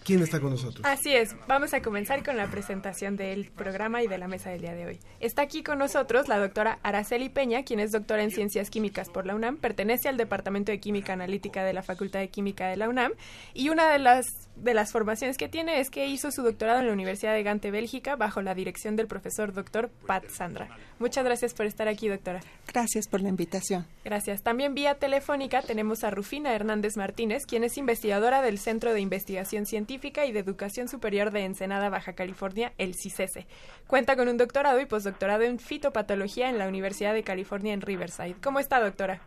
[0.04, 0.84] ¿Quién está con nosotros?
[0.84, 4.60] Así es, vamos a comenzar con la presentación del programa y de la mesa del
[4.60, 5.00] día de hoy.
[5.18, 9.24] Está aquí con nosotros la doctora Araceli Peña, quien es doctora en Ciencias Químicas por
[9.24, 12.90] la UNAM, pertenece al Departamento de Química Analítica de la Facultad de Química de la
[12.90, 13.12] UNAM
[13.54, 16.86] y una de las, de las formaciones que tiene es que hizo su doctorado en
[16.86, 20.68] la Universidad de Gante, Bélgica, bajo la dirección del profesor doctor Pat Sandra.
[20.98, 22.40] Muchas gracias por estar aquí, doctora.
[22.72, 23.86] Gracias por la invitación.
[24.04, 24.42] Gracias.
[24.42, 29.66] También vía telefónica tenemos a Rufina Hernández Martínez, quien es investigadora del Centro de Investigación
[29.66, 33.46] Científica y de Educación Superior de Ensenada, Baja California, el CICESE.
[33.86, 38.36] Cuenta con un doctorado y postdoctorado en fitopatología en la Universidad de California en Riverside.
[38.42, 39.20] ¿Cómo está, doctora?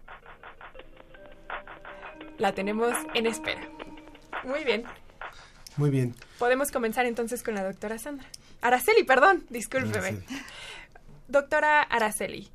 [2.38, 3.62] La tenemos en espera.
[4.44, 4.84] Muy bien.
[5.78, 6.16] Muy bien.
[6.40, 8.28] Podemos comenzar entonces con la doctora Sandra.
[8.62, 10.08] Araceli, perdón, discúlpeme.
[10.08, 10.26] Araceli.
[11.28, 12.50] Doctora Araceli,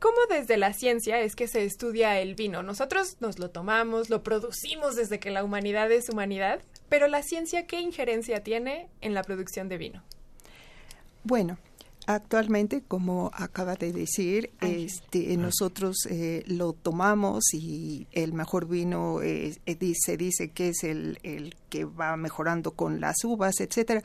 [0.00, 2.62] ¿Cómo desde la ciencia es que se estudia el vino?
[2.62, 7.66] Nosotros nos lo tomamos, lo producimos desde que la humanidad es humanidad, pero la ciencia,
[7.66, 10.02] ¿qué injerencia tiene en la producción de vino?
[11.22, 11.58] Bueno,
[12.06, 19.56] actualmente, como acaba de decir, este, nosotros eh, lo tomamos y el mejor vino eh,
[19.94, 24.02] se dice que es el, el que va mejorando con las uvas, etcétera.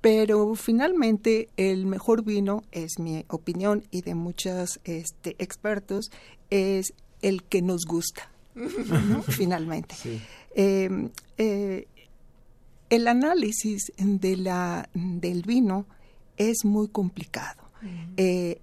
[0.00, 6.10] Pero finalmente el mejor vino, es mi opinión y de muchos este, expertos,
[6.50, 8.30] es el que nos gusta,
[9.28, 9.96] finalmente.
[10.54, 11.88] Em, eh,
[12.90, 15.86] el análisis de la, del vino
[16.38, 17.62] es muy complicado.
[18.16, 18.60] Eh,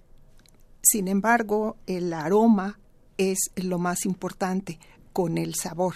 [0.81, 2.79] sin embargo, el aroma
[3.17, 4.79] es lo más importante
[5.13, 5.95] con el sabor.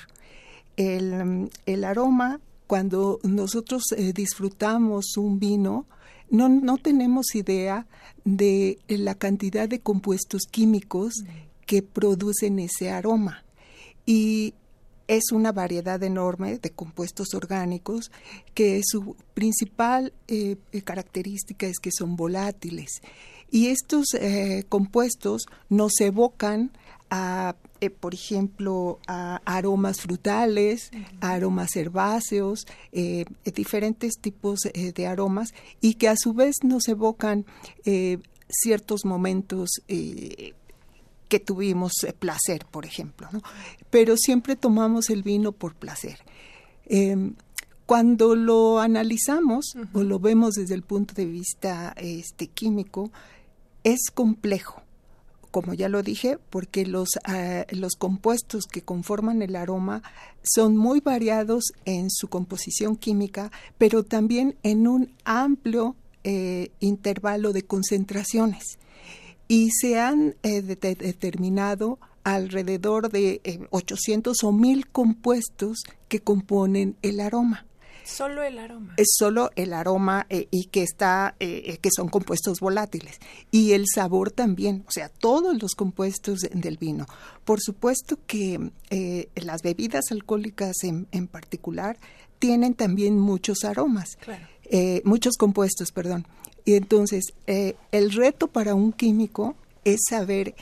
[0.77, 2.39] El, el aroma
[2.69, 5.87] cuando nosotros eh, disfrutamos un vino,
[6.29, 7.87] no, no, tenemos idea
[8.23, 11.15] de la cantidad de compuestos químicos
[11.65, 13.43] que producen ese aroma.
[14.05, 14.53] Y
[15.09, 18.11] es una variedad enorme de compuestos orgánicos
[18.53, 23.01] que su principal eh, característica es que son volátiles.
[23.51, 26.71] Y estos eh, compuestos nos evocan
[27.09, 30.91] a eh, por ejemplo, a aromas frutales,
[31.21, 33.23] aromas herbáceos, eh,
[33.55, 37.45] diferentes tipos eh, de aromas y que a su vez nos evocan
[38.49, 39.69] ciertos momentos
[41.29, 43.29] que tuvimos placer, por ejemplo,
[43.89, 46.19] pero siempre tomamos el vino por placer.
[46.87, 47.35] Em,
[47.85, 53.11] cuando lo analizamos o lo vemos desde el punto de vista este, químico,
[53.83, 54.83] es complejo
[55.51, 60.03] como ya lo dije, porque los, uh, los compuestos que conforman el aroma
[60.43, 67.63] son muy variados en su composición química, pero también en un amplio eh, intervalo de
[67.63, 68.77] concentraciones.
[69.49, 76.95] Y se han eh, de determinado alrededor de 800 eh, o 1000 compuestos que componen
[77.01, 77.65] el aroma.
[78.09, 78.95] Solo el aroma.
[78.97, 83.19] Es solo el aroma eh, y que está, eh, eh, que son compuestos volátiles.
[83.51, 87.05] Y el sabor también, o sea, todos los compuestos del vino.
[87.45, 88.71] Por supuesto que
[89.35, 91.97] las bebidas alcohólicas en, en, particular
[92.39, 94.45] tienen también muchos aromas, claro.
[95.03, 96.25] muchos compuestos, perdón.
[96.65, 100.55] Y entonces, el reto para un químico es saber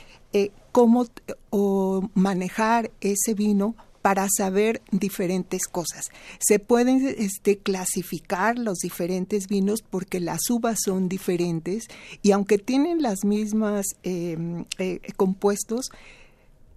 [0.72, 1.06] cómo
[1.50, 6.04] o manejar ese vino para saber diferentes cosas.
[6.38, 11.84] Se pueden este, clasificar los diferentes vinos porque las uvas son diferentes
[12.22, 15.90] y aunque tienen las mismas em, eh, compuestos,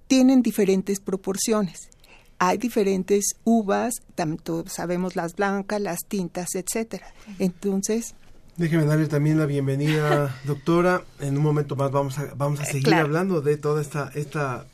[0.07, 1.89] tienen diferentes proporciones.
[2.37, 7.13] Hay diferentes uvas, tanto sabemos las blancas, las tintas, etcétera.
[7.37, 8.15] Entonces,
[8.61, 11.03] Déjeme darle también la bienvenida, doctora.
[11.19, 14.67] En un momento más vamos a, vamos a seguir hablando de toda esta, esta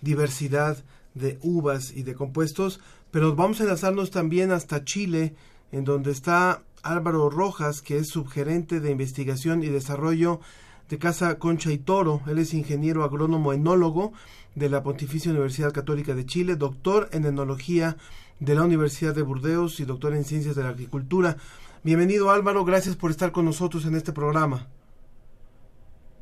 [0.00, 0.78] diversidad
[1.12, 2.80] de uvas y de compuestos,
[3.10, 5.34] pero vamos a enlazarnos también hasta Chile,
[5.72, 10.40] en donde está Álvaro Rojas, que es subgerente de investigación y desarrollo
[10.88, 12.22] de Casa Concha y Toro.
[12.26, 14.14] Él es ingeniero agrónomo enólogo
[14.54, 17.98] de la Pontificia Universidad Católica de Chile, doctor en enología
[18.40, 21.36] de la Universidad de Burdeos y doctor en ciencias de la agricultura.
[21.82, 24.68] Bienvenido Álvaro, gracias por estar con nosotros en este programa.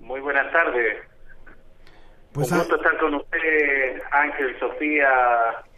[0.01, 1.12] Muy buenas tardes.
[2.33, 5.07] Pues Un gusto estar con usted, Ángel, Sofía,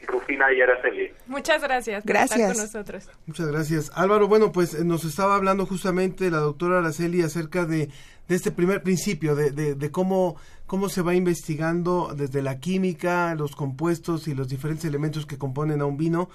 [0.07, 1.13] Rufina y Araceli.
[1.27, 2.05] Muchas gracias.
[2.05, 2.53] Gracias.
[2.53, 3.11] con nosotros.
[3.27, 3.91] Muchas gracias.
[3.95, 7.89] Álvaro, bueno, pues eh, nos estaba hablando justamente la doctora Araceli acerca de,
[8.29, 10.37] de este primer principio, de, de, de, cómo,
[10.67, 15.81] cómo se va investigando desde la química, los compuestos y los diferentes elementos que componen
[15.81, 16.29] a un vino.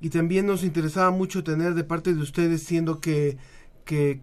[0.00, 3.36] Y también nos interesaba mucho tener de parte de ustedes, siendo que
[3.88, 4.20] que,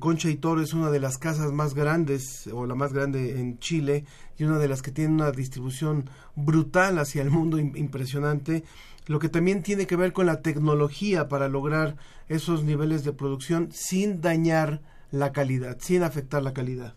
[0.00, 3.58] Concha y Toro es una de las casas más grandes o la más grande en
[3.58, 4.04] Chile
[4.38, 8.62] y una de las que tiene una distribución brutal hacia el mundo impresionante,
[9.06, 11.96] lo que también tiene que ver con la tecnología para lograr
[12.30, 14.80] esos niveles de producción sin dañar
[15.10, 16.94] la calidad, sin afectar la calidad.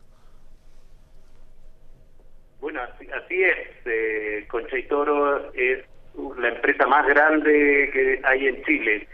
[2.61, 3.67] Bueno, así, es.
[3.85, 5.83] Eh, Concha y Toro es
[6.39, 9.07] la empresa más grande que hay en Chile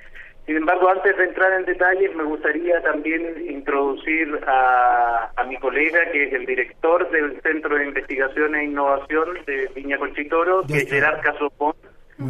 [0.46, 6.12] sin embargo, antes de entrar en detalles, me gustaría también introducir a, a mi colega,
[6.12, 10.90] que es el director del Centro de Investigación e Innovación de Viña Conchitoro, que es
[10.90, 11.74] Gerard Casopón,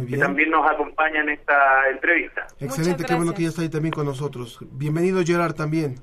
[0.08, 2.46] que también nos acompaña en esta entrevista.
[2.60, 4.60] Excelente, qué bueno que ya está ahí también con nosotros.
[4.70, 5.96] Bienvenido, Gerard, también.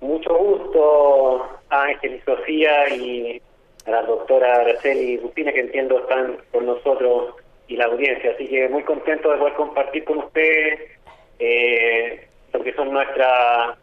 [0.00, 3.40] Mucho gusto, Ángel y Sofía, y
[3.86, 7.36] a la doctora Araceli Rupina, que entiendo están con nosotros
[7.68, 8.32] y la audiencia.
[8.32, 10.80] Así que muy contento de poder compartir con ustedes
[11.38, 13.76] eh, lo que son nuestra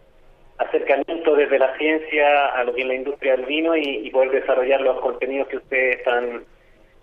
[0.57, 4.81] acercamiento desde la ciencia a lo que es la industria del vino y, poder desarrollar
[4.81, 6.43] los contenidos que ustedes están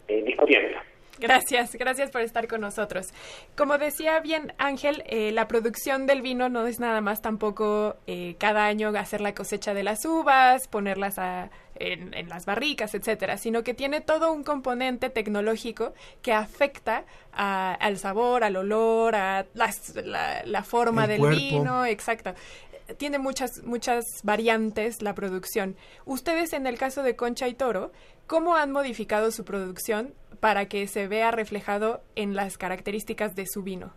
[0.06, 0.78] eh, discutiendo.
[1.18, 3.08] Gracias, gracias por estar con nosotros.
[3.56, 8.36] Como decía bien Ángel, eh, la producción del vino no es nada más tampoco eh,
[8.38, 13.62] cada año hacer la cosecha de las uvas, ponerlas a, en, las barricas, etcétera, sino
[13.62, 21.06] que tiene todo un componente tecnológico que afecta al sabor, al olor, a la, forma
[21.06, 22.34] del vino, exacto
[22.96, 25.76] tiene muchas, muchas variantes la producción.
[26.06, 27.92] Ustedes, en el caso de Concha y Toro,
[28.26, 33.62] ¿cómo han modificado su producción para que se vea reflejado en las características de su
[33.62, 33.92] vino?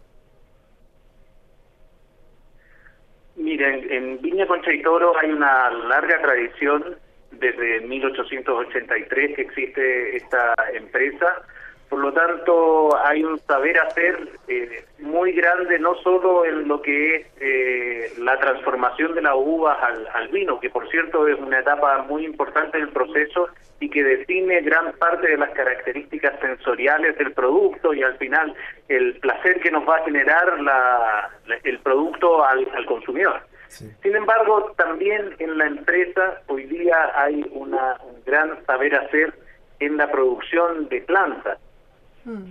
[3.36, 6.98] Miren, en Viña Concha y Toro hay una larga tradición
[7.32, 11.44] desde 1883 que existe esta empresa
[11.92, 17.16] por lo tanto, hay un saber hacer eh, muy grande, no solo en lo que
[17.18, 22.04] es eh, la transformación de la uva al, vino, que por cierto es una etapa
[22.04, 23.50] muy importante del proceso
[23.82, 28.56] y que define gran parte de las características sensoriales del producto y al final
[28.88, 31.30] el placer que nos va a generar la,
[31.62, 33.42] el producto al, consumidor.
[33.68, 39.34] Sin embargo, también en la empresa hoy día hay una, un gran saber hacer
[39.82, 41.60] en la producción de plantas.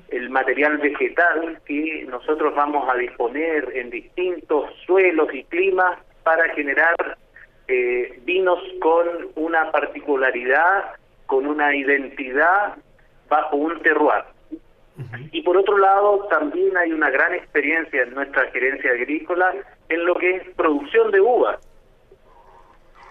[0.08, 6.94] El material vegetal que nosotros vamos a disponer en distintos suelos y climas para generar
[7.68, 9.06] eh, vinos con
[9.36, 10.84] una particularidad,
[11.26, 12.76] con una identidad
[13.28, 14.24] bajo un terroir.
[15.32, 19.54] Y por otro lado, también hay una gran experiencia en nuestra gerencia agrícola
[19.88, 21.58] en lo que es producción de uvas.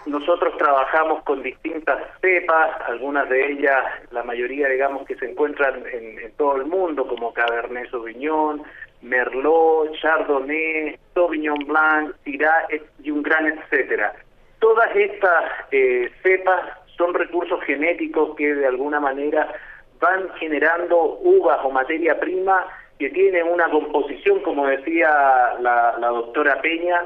[0.09, 6.31] Nosotros trabajamos con distintas cepas, algunas de ellas, la mayoría digamos que se encuentran en,
[6.35, 8.63] todo el mundo, como Cabernet Sauvignon,
[9.03, 12.65] Merlot, Chardonnay, Sauvignon Blanc, Syrah
[13.03, 14.15] y un gran etcétera.
[14.57, 16.61] Todas estas eh, cepas
[16.97, 19.53] son recursos genéticos que de alguna manera
[19.99, 22.65] van generando uvas o materia prima
[22.97, 27.03] que tienen una composición, como decía la, la doctora Peña,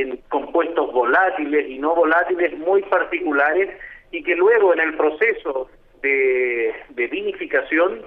[0.00, 3.70] en compuestos volátiles y no volátiles muy particulares
[4.10, 5.68] y que luego en el proceso
[6.02, 6.74] de,
[7.10, 8.02] vinificación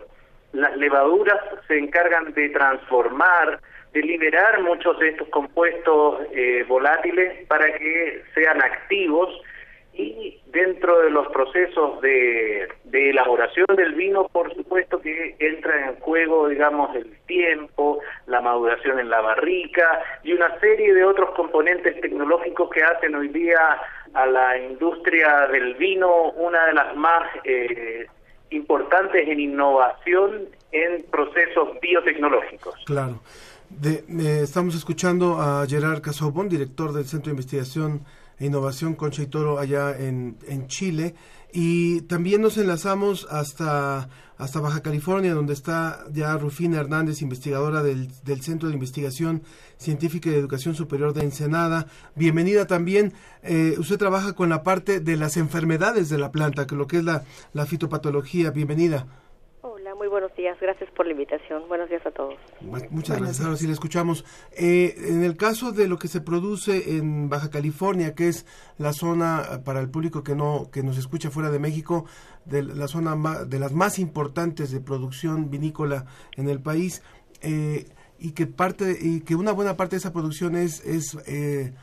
[0.53, 3.59] las levaduras se encargan de transformar,
[3.93, 9.29] de liberar muchos de estos compuestos eh, volátiles para que sean activos
[9.99, 15.99] y Dentro de los procesos de, de, elaboración del vino, por supuesto que entra en
[15.99, 22.01] juego, digamos, el tiempo, la maduración en la barrica y una serie de otros componentes
[22.01, 23.59] tecnológicos que hacen hoy día
[24.15, 28.07] a la industria del vino una de las más eh,
[28.49, 32.73] importantes en innovación en procesos biotecnológicos.
[32.85, 33.21] Claro.
[33.69, 38.01] De, eh, estamos escuchando a Gerard Casobón, director del Centro de Investigación
[38.39, 41.15] Innovación Concha y Toro allá en, en Chile.
[41.51, 48.09] Y también nos enlazamos hasta, hasta Baja California, donde está ya Rufina Hernández, investigadora del,
[48.23, 49.41] del Centro de Investigación
[49.77, 51.87] Científica y de Educación Superior de Ensenada.
[52.15, 53.13] Bienvenida también.
[53.41, 56.97] Eh, usted trabaja con la parte de las enfermedades de la planta, que lo que
[56.97, 57.23] es la,
[57.53, 58.51] la fitopatología.
[58.51, 59.07] Bienvenida.
[60.09, 60.57] Buenos días.
[60.59, 61.67] Gracias por la invitación.
[61.67, 62.35] Buenos días a todos.
[62.89, 63.41] Muchas gracias.
[63.41, 64.25] Ahora sí le escuchamos.
[64.51, 68.45] Eh, en el caso de lo que se produce en Baja California, que es
[68.77, 72.05] la zona eh, para el público que no que nos escucha fuera de México,
[72.45, 76.05] de la zona de las más importantes de producción vinícola
[76.35, 77.03] en el país,
[77.41, 77.85] eh,
[78.17, 81.73] y que parte y que una buena parte de esa producción es es eh,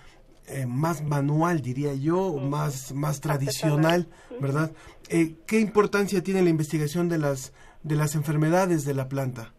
[0.49, 4.07] eh, más manual, diría yo, más, más tradicional,
[4.41, 4.71] ¿verdad?
[5.09, 7.53] Eh, ¿Qué importancia tiene la investigación de las,
[7.87, 9.53] de las enfermedades de la planta?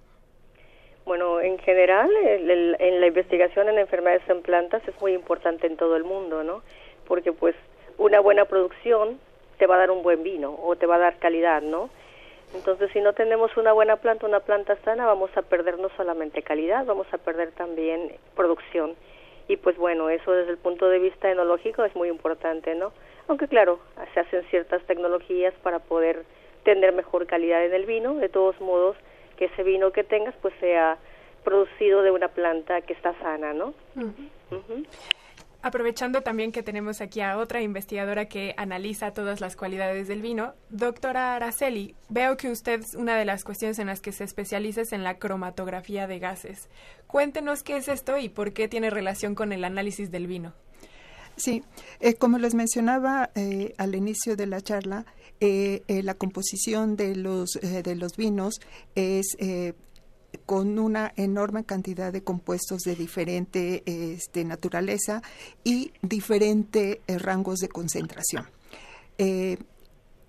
[1.05, 5.77] Bueno, en general, el, en la investigación en enfermedades en plantas es muy importante en
[5.77, 6.61] todo el mundo, ¿no?
[7.07, 7.55] Porque pues
[7.97, 9.17] una buena producción
[9.57, 11.89] te va a dar un buen vino o te va a dar calidad, ¿no?
[12.53, 16.43] Entonces, si no tenemos una buena planta, una planta sana, vamos a perder no solamente
[16.43, 18.95] calidad, vamos a perder también producción
[19.47, 22.91] y pues bueno, eso desde el punto de vista enológico es muy importante, ¿no?
[23.29, 23.79] Aunque claro,
[24.13, 26.25] se hacen ciertas tecnologías para poder
[26.67, 28.97] tener mejor calidad en el vino, de todos modos,
[29.37, 30.97] que ese vino que tengas pues sea
[31.45, 33.67] producido de una planta que está sana, ¿no?
[33.95, 34.29] Uh -huh.
[34.51, 34.85] Uh -huh.
[35.61, 40.55] Aprovechando también que tenemos aquí a otra investigadora que analiza todas las cualidades del vino,
[40.69, 44.91] doctora Araceli, veo que usted una de las cuestiones en las que se especializa es
[44.91, 46.69] en la cromatografía de gases.
[47.07, 50.51] Cuéntenos qué es esto y por qué tiene relación con el análisis del vino.
[51.37, 51.63] Sí,
[51.99, 55.05] eh, como les mencionaba eh, al inicio de la charla,
[55.39, 58.59] eh, la composición de los, los vinos
[58.95, 59.35] es
[60.45, 65.21] con una enorme cantidad de compuestos de diferente este, naturaleza
[65.63, 68.47] y diferentes eh, rangos de concentración.
[69.17, 69.57] Eh,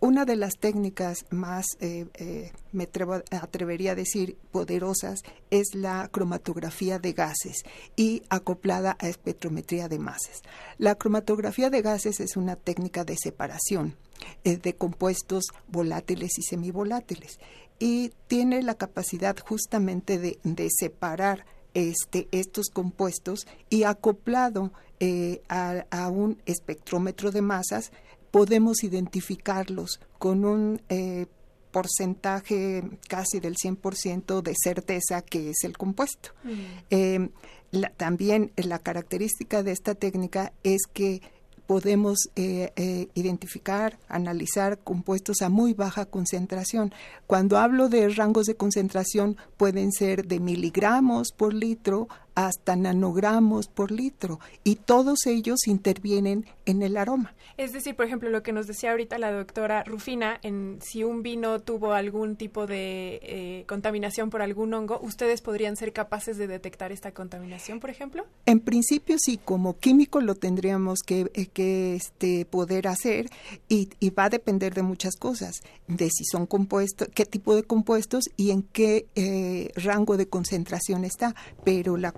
[0.00, 2.88] una de las técnicas más, eh, eh, me
[3.32, 7.64] atrevería a decir, poderosas es la cromatografía de gases
[7.96, 10.42] y acoplada a espectrometría de masas.
[10.78, 14.07] La cromatografía de gases es una técnica de separación eh,
[14.44, 17.38] de compuestos volátiles y semivolátiles
[17.78, 21.44] y tiene la capacidad justamente de, de separar
[21.74, 27.92] este, estos compuestos y acoplado eh, a, a, un espectrómetro de masas
[28.30, 31.26] podemos identificarlos con un eh,
[31.70, 36.30] porcentaje casi del 100% de certeza que es el compuesto.
[36.42, 36.50] Mm.
[36.90, 37.30] Eh,
[37.70, 41.20] la, también la característica de esta técnica es que
[41.68, 46.94] podemos eh, eh, identificar, analizar compuestos a muy baja concentración.
[47.26, 52.08] Cuando hablo de rangos de concentración pueden ser de miligramos por litro
[52.38, 57.34] hasta nanogramos por litro y todos ellos intervienen en el aroma.
[57.56, 61.24] Es decir, por ejemplo, lo que nos decía ahorita la doctora Rufina, en si un
[61.24, 66.46] vino tuvo algún tipo de eh, contaminación por algún hongo, ¿ustedes podrían ser capaces de
[66.46, 68.24] detectar esta contaminación, por ejemplo?
[68.46, 73.30] En principio sí, como químico lo tendríamos que, eh, que este, poder hacer
[73.68, 75.56] y, y, va a depender de muchas cosas,
[75.88, 81.04] de si son compuestos, qué tipo de compuestos y en qué eh, rango de concentración
[81.04, 81.34] está,
[81.64, 82.12] pero la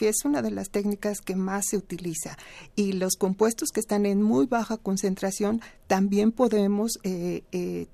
[0.00, 2.36] es una de las técnicas que más se utiliza.
[2.76, 7.86] Y los compuestos que están en muy baja concentración también podemos eh, eh,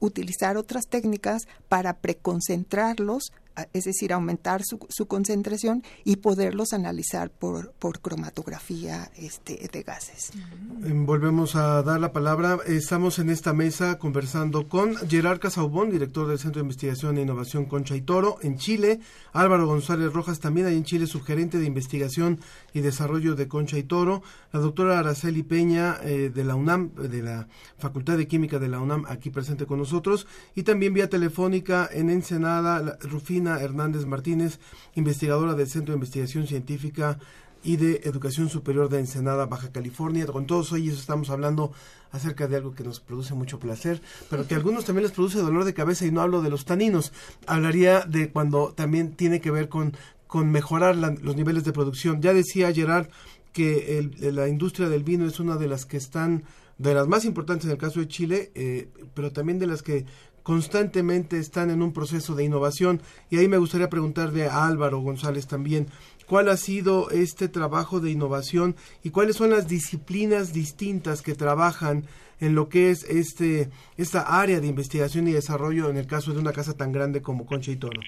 [0.00, 3.32] utilizar otras técnicas para preconcentrarlos
[3.72, 10.32] es decir, aumentar su, concentración y poderlos analizar por, por cromatografía este, de gases.
[10.80, 12.58] Volvemos a dar la palabra.
[12.66, 17.66] Estamos en esta mesa conversando con Gerard Casaubón, director del Centro de Investigación e Innovación
[17.66, 19.00] Concha y Toro en Chile,
[19.32, 22.40] Álvaro González Rojas, también ahí en Chile, subgerente de Investigación
[22.74, 27.22] y Desarrollo de Concha y Toro, la doctora Araceli Peña eh, de la UNAM, de
[27.22, 27.48] la
[27.78, 32.10] Facultad de Química de la UNAM, aquí presente con nosotros, y también vía telefónica en
[32.10, 34.58] Ensenada, Rufina Hernández Martínez,
[34.94, 37.18] investigadora del Centro de Investigación Científica
[37.62, 40.26] y de Educación Superior de Ensenada, Baja California.
[40.26, 41.72] Con todos ellos estamos hablando
[42.12, 45.38] acerca de algo que nos produce mucho placer, pero que a algunos también les produce
[45.38, 47.12] dolor de cabeza y no hablo de los taninos.
[47.46, 52.22] Hablaría de cuando también tiene que ver con, con mejorar los niveles de producción.
[52.22, 53.08] Ya decía Gerard
[53.52, 56.44] que el, la industria del vino es una de las que están
[56.78, 60.04] de las más importantes en el caso de Chile, eh, pero también de las que
[60.46, 63.00] constantemente están en un proceso de innovación.
[63.30, 65.86] Y ahí me gustaría preguntarle a Álvaro González también,
[66.28, 72.04] ¿cuál ha sido este trabajo de innovación y cuáles son las disciplinas distintas que trabajan
[72.40, 76.38] en lo que es este esta área de investigación y desarrollo en el caso de
[76.38, 78.00] una casa tan grande como Concha y Toro?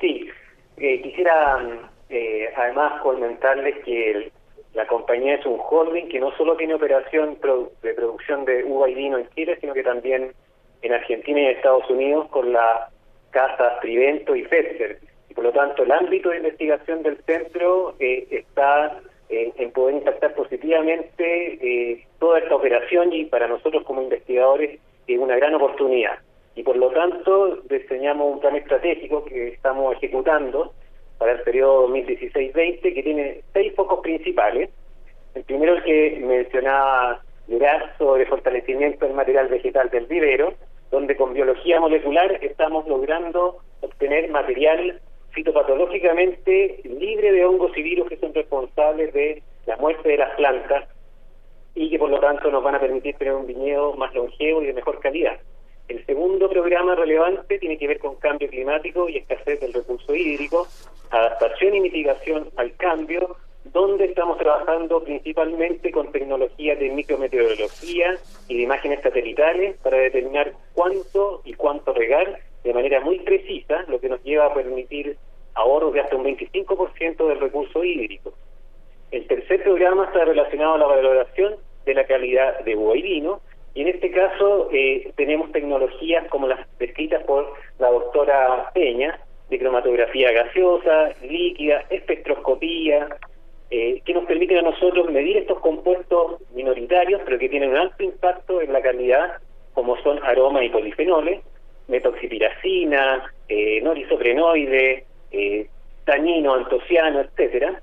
[0.00, 0.28] Sí,
[0.76, 4.32] eh, quisiera eh, además comentarles que el,
[4.74, 7.38] la compañía es un holding que no solo tiene operación
[7.80, 10.32] de producción de uva y vino en Chile, sino que también
[10.82, 12.92] en Argentina y en Estados Unidos con las
[13.30, 14.98] casas Trivento y Fetzer.
[15.28, 19.00] Y por lo tanto, el ámbito de investigación del centro eh, está
[19.30, 25.36] en poder impactar positivamente eh, toda esta operación y para nosotros como investigadores es una
[25.36, 26.18] gran oportunidad.
[26.56, 30.72] Y por lo tanto, diseñamos un plan estratégico que estamos ejecutando
[31.18, 34.70] para el periodo 2016-20 que tiene seis focos principales.
[35.34, 40.54] El primero el que mencionaba Duraz sobre fortalecimiento del material vegetal del vivero,
[40.92, 48.18] donde con biología molecular estamos logrando obtener material fitopatológicamente libre de hongos y virus que
[48.18, 50.88] son responsables de la muerte de las plantas
[51.74, 54.66] y que por lo tanto nos van a permitir tener un viñedo más longevo y
[54.66, 55.40] de mejor calidad.
[55.88, 60.68] El segundo programa relevante tiene que ver con cambio climático y escasez del recurso hídrico,
[61.10, 68.62] adaptación y mitigación al cambio, donde estamos trabajando principalmente con tecnologías de micrometeorología y de
[68.62, 74.22] imágenes satelitales para determinar cuánto y cuánto regar de manera muy precisa, lo que nos
[74.22, 75.16] lleva a permitir
[75.54, 78.32] ahorros de hasta un 25% del recurso hídrico.
[79.10, 83.40] El tercer programa está relacionado a la valoración de la calidad de uva y vino,
[83.74, 89.58] y en este caso eh, tenemos tecnologías como las descritas por la doctora Peña, de
[89.58, 93.08] cromatografía gaseosa, líquida, espectroscopía,
[94.60, 99.38] a nosotros medir estos compuestos minoritarios, pero que tienen un alto impacto en la calidad,
[99.74, 101.40] como son aromas y polifenoles,
[101.88, 105.66] metoxipiracina, eh, norisoprenoide, eh,
[106.04, 107.80] tanino, antociano, etcétera,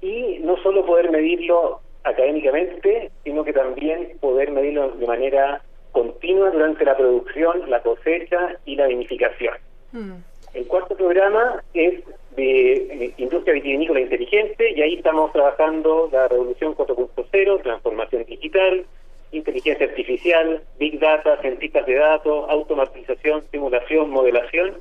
[0.00, 5.62] y no solo poder medirlo académicamente, sino que también poder medirlo de manera
[5.92, 9.54] continua durante la producción, la cosecha y la vinificación.
[9.92, 10.12] Mm.
[10.54, 12.02] El cuarto programa es
[12.36, 18.84] de industria vitivinícola inteligente y ahí estamos trabajando la revolución 4.0, transformación digital,
[19.32, 24.76] inteligencia artificial, big data, científicas de datos, automatización, simulación, modelación,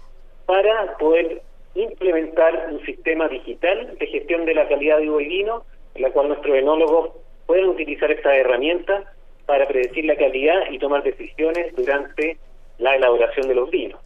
[0.45, 1.41] para poder
[1.75, 5.63] implementar un sistema digital de gestión de la calidad de uva y vino,
[5.95, 7.11] en la cual nuestros enólogos
[7.45, 9.13] pueden utilizar esta herramienta
[9.45, 12.37] para predecir la calidad y tomar decisiones durante
[12.79, 13.99] la elaboración de los vinos.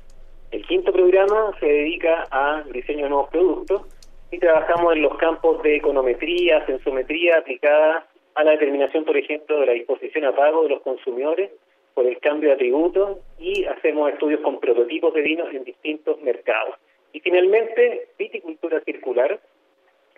[0.52, 3.84] El quinto programa se dedica al diseño de nuevos productos
[4.32, 9.68] y trabajamos en los campos de econometría, sensometría aplicada a la determinación, por ejemplo, de
[9.68, 11.52] la disposición a pago de los consumidores
[11.93, 16.76] por el cambio de atributos y hacemos estudios con prototipos de vinos en distintos mercados.
[17.14, 19.39] Y finalmente, viticultura circular,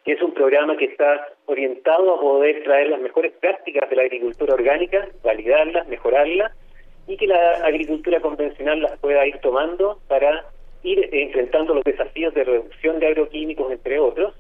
[0.06, 4.04] que es un programa que está orientado a poder traer las mejores prácticas de la
[4.04, 6.54] agricultura orgánica, validarlas, mejorarlas,
[7.08, 10.46] y que la agricultura convencional las pueda ir tomando para
[10.84, 14.34] ir enfrentando los desafíos de reducción de agroquímicos, entre otros.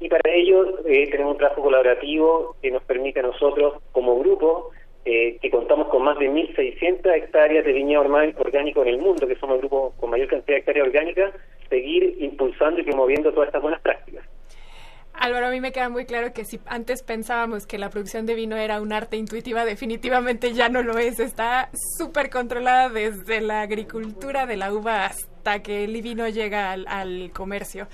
[0.00, 4.70] Y para ello eh, tenemos un trabajo colaborativo que nos permite a nosotros, como grupo,
[5.04, 9.36] eh, que contamos con más de 1.600 hectáreas de viñedo orgánico en el mundo, que
[9.36, 11.34] somos el grupo con mayor cantidad de hectáreas orgánicas,
[11.68, 14.24] seguir impulsando y promoviendo todas estas buenas prácticas.
[15.20, 18.34] Álvaro, a mí me queda muy claro que si antes pensábamos que la producción de
[18.34, 21.18] vino era un arte intuitiva, definitivamente ya no lo es.
[21.18, 25.10] Está súper controlada desde la agricultura de la uva
[25.62, 27.88] que el vino llega al, comercio.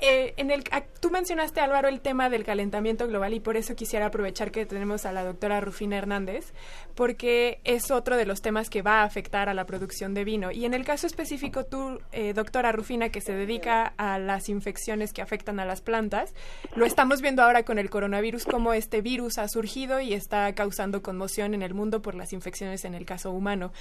[0.00, 0.64] Eh, el,
[1.00, 5.04] tú mencionaste, Álvaro, el tema del calentamiento global y por eso quisiera aprovechar que tenemos
[5.06, 6.52] a la doctora Rufina Hernández,
[6.94, 10.50] porque es otro de los temas que va a afectar a la producción de vino.
[10.50, 15.12] Y en el caso específico, tú, eh, doctora Rufina, que se dedica a las infecciones
[15.12, 16.34] que afectan a las plantas,
[16.74, 21.02] lo estamos viendo ahora con el coronavirus, cómo este virus ha surgido y está causando
[21.02, 23.72] conmoción en el mundo por las infecciones en el caso humano.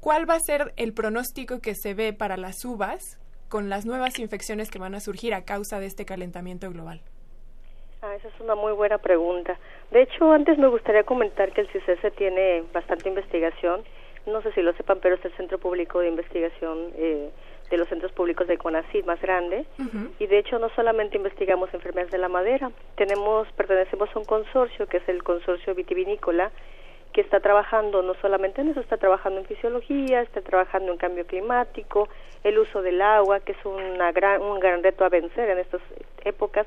[0.00, 3.18] ¿Cuál va a ser el pronóstico que se ve para las uvas
[3.48, 7.00] con las nuevas infecciones que van a surgir a causa de este calentamiento global?
[8.02, 9.58] Ah, esa es una muy buena pregunta.
[9.90, 13.82] De hecho, antes me gustaría comentar que el CICESE tiene bastante investigación.
[14.26, 17.30] No sé si lo sepan, pero es el Centro Público de Investigación eh,
[17.70, 19.64] de los centros públicos de CONACYT más grande
[20.18, 24.88] y de hecho no solamente investigamos enfermedades de la madera, tenemos pertenecemos a un consorcio
[24.88, 26.50] que es el consorcio vitivinícola
[27.12, 31.26] que está trabajando no solamente en eso, está trabajando en fisiología, está trabajando en cambio
[31.26, 32.08] climático,
[32.44, 35.82] el uso del agua, que es una gran, un gran reto a vencer en estas
[36.24, 36.66] épocas,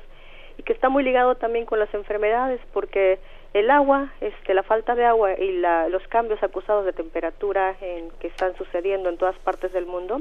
[0.58, 3.18] y que está muy ligado también con las enfermedades, porque
[3.54, 8.10] el agua, este, la falta de agua y la, los cambios acusados de temperatura en,
[8.20, 10.20] que están sucediendo en todas partes del mundo,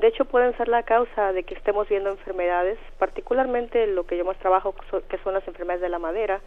[0.00, 4.24] de hecho pueden ser la causa de que estemos viendo enfermedades, particularmente lo que yo
[4.24, 4.74] más trabajo,
[5.08, 6.40] que son las enfermedades de la madera,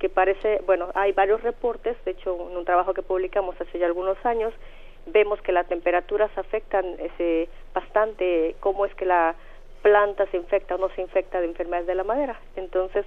[0.00, 3.86] que parece, bueno, hay varios reportes, de hecho en un trabajo que publicamos hace ya
[3.86, 4.52] algunos años,
[5.06, 9.36] vemos que las temperaturas afectan ese, bastante cómo es que la
[9.82, 12.38] planta se infecta o no se infecta de enfermedades de la madera.
[12.56, 13.06] Entonces,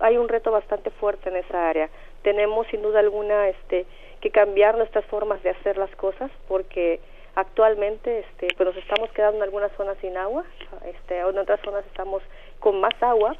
[0.00, 1.88] hay un reto bastante fuerte en esa área.
[2.22, 3.86] Tenemos sin duda alguna este
[4.20, 7.00] que cambiar nuestras formas de hacer las cosas porque
[7.34, 10.44] actualmente este pues nos estamos quedando en algunas zonas sin agua,
[10.84, 12.22] este en otras zonas estamos
[12.60, 13.36] con más agua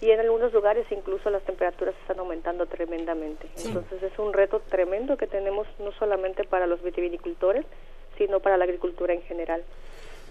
[0.00, 3.48] y en algunos lugares incluso las temperaturas están aumentando tremendamente.
[3.64, 7.64] Entonces es un reto tremendo que tenemos no solamente para los vitivinicultores,
[8.18, 9.62] sino para la agricultura en general.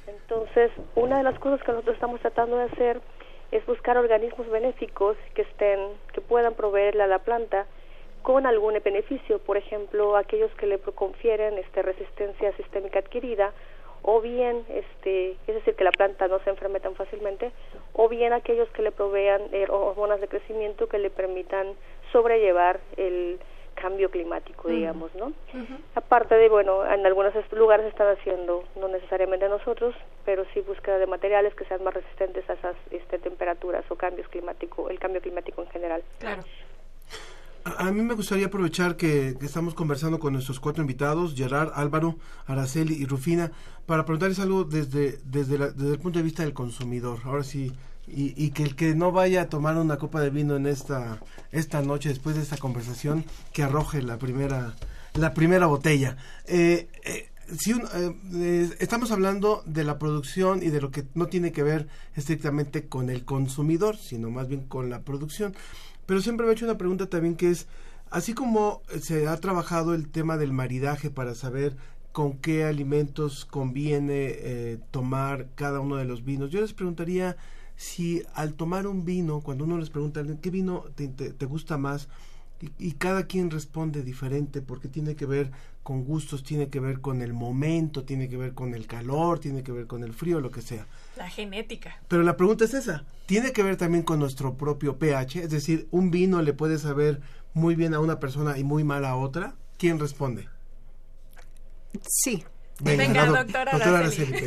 [0.07, 3.01] Entonces, una de las cosas que nosotros estamos tratando de hacer
[3.51, 5.79] es buscar organismos benéficos que estén,
[6.13, 7.65] que puedan proveerle a la planta
[8.21, 13.53] con algún beneficio, por ejemplo, aquellos que le confieren este, resistencia sistémica adquirida,
[14.07, 17.51] o bien, este, es decir, que la planta no se enferme tan fácilmente,
[17.93, 21.73] o bien aquellos que le provean eh, hormonas de crecimiento que le permitan
[22.11, 23.39] sobrellevar el,
[23.75, 25.33] cambio climático, digamos, ¿no?
[25.95, 29.93] Aparte de, bueno, en algunos lugares están haciendo, no necesariamente nosotros,
[30.23, 34.27] pero sí búsqueda de materiales que sean más resistentes a esas este, temperaturas o cambios
[34.29, 36.03] climáticos, el cambio climático en general.
[36.19, 36.41] Claro.
[37.65, 42.93] A, mí me gustaría aprovechar que, estamos conversando con nuestros cuatro invitados, Gerard, Álvaro, Araceli
[42.93, 43.51] y Rufina,
[43.87, 47.21] para preguntarles algo desde, desde, desde el punto de vista del consumidor.
[47.23, 47.73] Ahora sí,
[48.07, 51.19] y, que el que no vaya a tomar una copa de vino en esta
[51.51, 54.75] esta noche después de esta conversación que arroje la primera
[55.15, 60.91] la primera botella eh, eh, si eh, estamos hablando de la producción y de lo
[60.91, 65.55] que no tiene que ver estrictamente con el consumidor sino más bien con la producción
[66.05, 67.67] pero siempre me he hecho una pregunta también que es
[68.09, 71.75] así como se ha trabajado el tema del maridaje para saber
[72.11, 77.35] con qué alimentos conviene tomar cada uno de los vinos yo les preguntaría
[77.75, 82.07] si al tomar un vino, cuando uno les pregunta qué vino te, gusta más,
[82.79, 85.51] y, cada quien responde diferente porque tiene que ver
[85.85, 89.61] con gustos, tiene que ver con el momento, tiene que ver con el calor, tiene
[89.61, 90.87] que ver con el frío, lo que sea.
[91.15, 92.01] La genética.
[92.07, 95.87] Pero la pregunta es esa, tiene que ver también con nuestro propio pH, es decir,
[95.91, 97.21] un vino le puede saber
[97.53, 99.53] muy bien a una persona y muy mal a otra.
[99.77, 100.49] ¿Quién responde?
[102.01, 102.43] Sí,
[102.81, 103.71] Venga, doctora,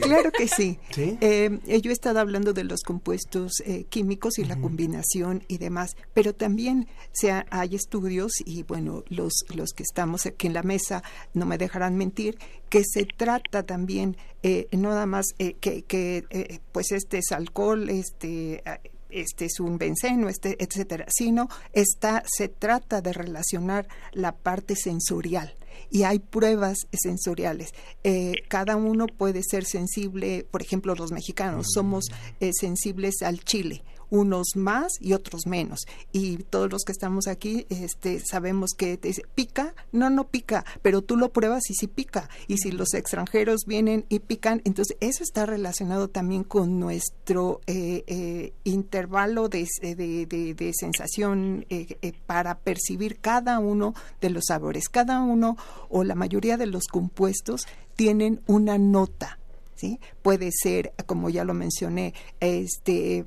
[0.02, 0.78] Claro que sí.
[0.96, 5.96] Eh, yo he estado hablando de los compuestos eh, químicos y la combinación y demás,
[6.12, 11.02] pero también se hay estudios, y bueno, los, los que estamos aquí en la mesa
[11.32, 15.26] no me dejarán mentir, que se trata también, eh, no nada más
[15.60, 18.62] que, que pues este es alcohol, este
[19.10, 25.54] este es un benceno, este, etcétera, sino está, se trata de relacionar la parte sensorial
[25.90, 27.70] y hay pruebas sensoriales.
[28.04, 32.06] Eh, cada uno puede ser sensible, por ejemplo, los mexicanos somos
[32.40, 35.80] eh, sensibles al chile unos más y otros menos.
[36.12, 40.64] Y todos los que estamos aquí este, sabemos que te dice, pica, no, no pica,
[40.82, 42.28] pero tú lo pruebas y sí pica.
[42.46, 48.04] Y si los extranjeros vienen y pican, entonces eso está relacionado también con nuestro eh,
[48.06, 54.88] eh, intervalo de, de, sensación eh, para percibir cada uno de los sabores.
[54.88, 55.56] Cada uno
[55.88, 59.37] o la mayoría de los compuestos tienen una nota
[59.78, 60.00] ¿sí?
[60.22, 63.24] Puede ser, como ya lo mencioné, este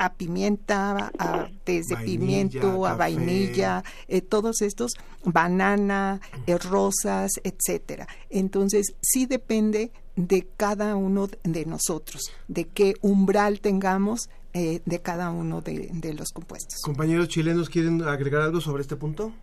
[0.00, 4.92] a pimienta, a, desde pimiento, a vainilla, eh, todos estos,
[5.24, 8.06] banana, eh, rosas, etcétera.
[8.30, 15.30] Entonces, sí depende de cada uno de nosotros, de qué umbral tengamos eh, de cada
[15.30, 16.80] uno de, de, los compuestos.
[16.82, 19.34] Compañeros chilenos, ¿quieren agregar algo sobre este punto?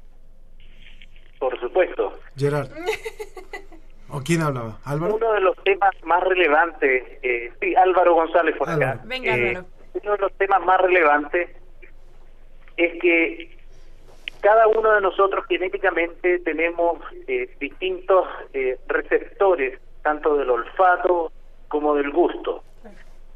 [1.39, 2.13] Por supuesto.
[2.35, 2.71] Gerard.
[4.09, 4.79] ¿O quién hablaba?
[4.85, 5.15] ¿Álvaro?
[5.15, 9.01] Uno de los temas más relevantes, eh, sí, Álvaro González por acá.
[9.05, 9.61] Venga, eh,
[10.01, 11.49] Uno de los temas más relevantes
[12.77, 13.57] es que
[14.41, 21.31] cada uno de nosotros genéticamente tenemos eh, distintos eh, receptores, tanto del olfato
[21.67, 22.63] como del gusto.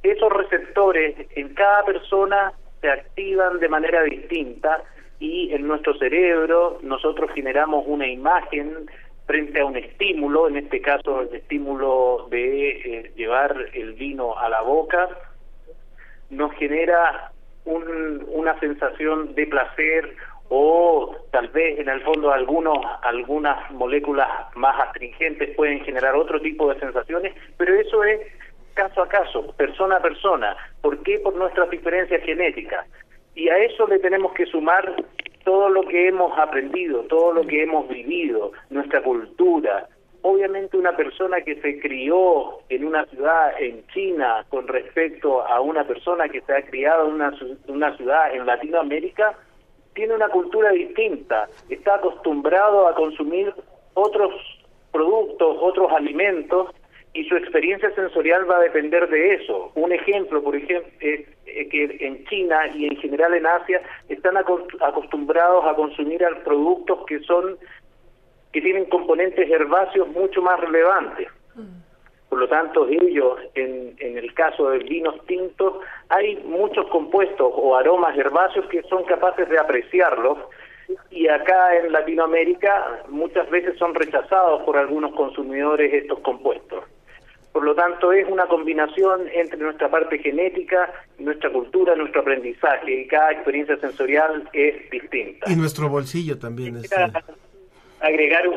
[0.03, 4.83] Esos receptores en cada persona se activan de manera distinta
[5.19, 8.89] y en nuestro cerebro nosotros generamos una imagen
[9.31, 14.49] frente a un estímulo, en este caso el estímulo de eh, llevar el vino a
[14.49, 15.07] la boca,
[16.29, 17.31] nos genera
[17.63, 20.15] una sensación de placer
[20.49, 26.67] o tal vez en el fondo algunos algunas moléculas más astringentes pueden generar otro tipo
[26.67, 28.19] de sensaciones, pero eso es
[28.73, 30.57] caso a caso, persona a persona.
[30.81, 31.19] ¿Por qué?
[31.19, 32.85] Por nuestras diferencias genéticas.
[33.35, 34.95] Y a eso le tenemos que sumar
[35.43, 39.87] todo lo que hemos aprendido, todo lo que hemos vivido, nuestra cultura.
[40.21, 45.83] Obviamente una persona que se crió en una ciudad en China con respecto a una
[45.85, 47.33] persona que se ha criado en una,
[47.67, 49.35] una ciudad en Latinoamérica,
[49.93, 53.53] tiene una cultura distinta, está acostumbrado a consumir
[53.93, 54.31] otros
[54.91, 56.69] productos, otros alimentos
[57.13, 59.71] y su experiencia sensorial va a depender de eso.
[59.75, 65.65] Un ejemplo, por ejemplo, es que en China y en general en Asia están acostumbrados
[65.65, 67.57] a consumir productos que son
[68.53, 71.27] que tienen componentes herbáceos mucho más relevantes.
[72.29, 77.75] Por lo tanto, ellos, en, en el caso de vinos tintos, hay muchos compuestos o
[77.75, 80.37] aromas herbáceos que son capaces de apreciarlos
[81.09, 86.85] y acá en Latinoamérica muchas veces son rechazados por algunos consumidores estos compuestos.
[87.51, 90.89] Por lo tanto, es una combinación entre nuestra parte genética,
[91.19, 95.51] nuestra cultura, nuestro aprendizaje, y cada experiencia sensorial es distinta.
[95.51, 96.89] Y nuestro bolsillo también es...
[97.99, 98.49] Agregar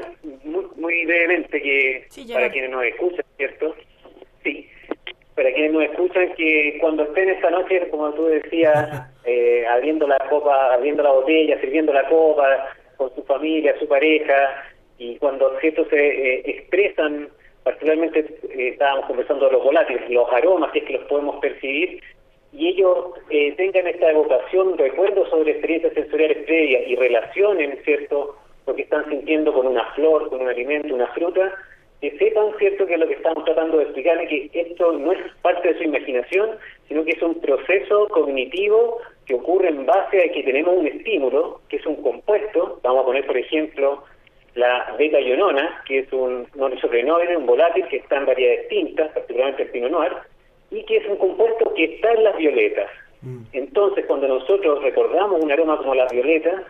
[0.44, 3.74] muy, muy brevemente que para quienes nos escuchan, ¿cierto?
[4.42, 4.66] Sí,
[5.34, 10.18] para quienes nos escuchan, que cuando estén esta noche, como tú decías, eh, abriendo la
[10.30, 14.64] copa, abriendo la botella, sirviendo la copa con su familia, su pareja,
[14.98, 17.28] y cuando cierto se eh, expresan
[17.64, 22.00] particularmente eh, estábamos conversando de los volátiles, los aromas, que es que los podemos percibir,
[22.52, 28.36] y ellos eh, tengan esta evocación, recuerdos sobre experiencias sensoriales previas y relacionen, ¿cierto?,
[28.66, 31.52] lo que están sintiendo con una flor, con un alimento, una fruta,
[32.00, 35.68] que sepan, ¿cierto?, que lo que estamos tratando de explicar que esto no es parte
[35.68, 36.50] de su imaginación,
[36.86, 41.60] sino que es un proceso cognitivo que ocurre en base a que tenemos un estímulo,
[41.68, 44.04] que es un compuesto, vamos a poner, por ejemplo,
[44.54, 49.70] la beta-ionona, que es un nonisocrenoide, un volátil que está en variedades distintas, particularmente el
[49.70, 50.12] pino noir,
[50.70, 52.90] y que es un compuesto que está en las violetas.
[53.22, 53.42] Mm.
[53.52, 56.62] Entonces, cuando nosotros recordamos un aroma como las violetas,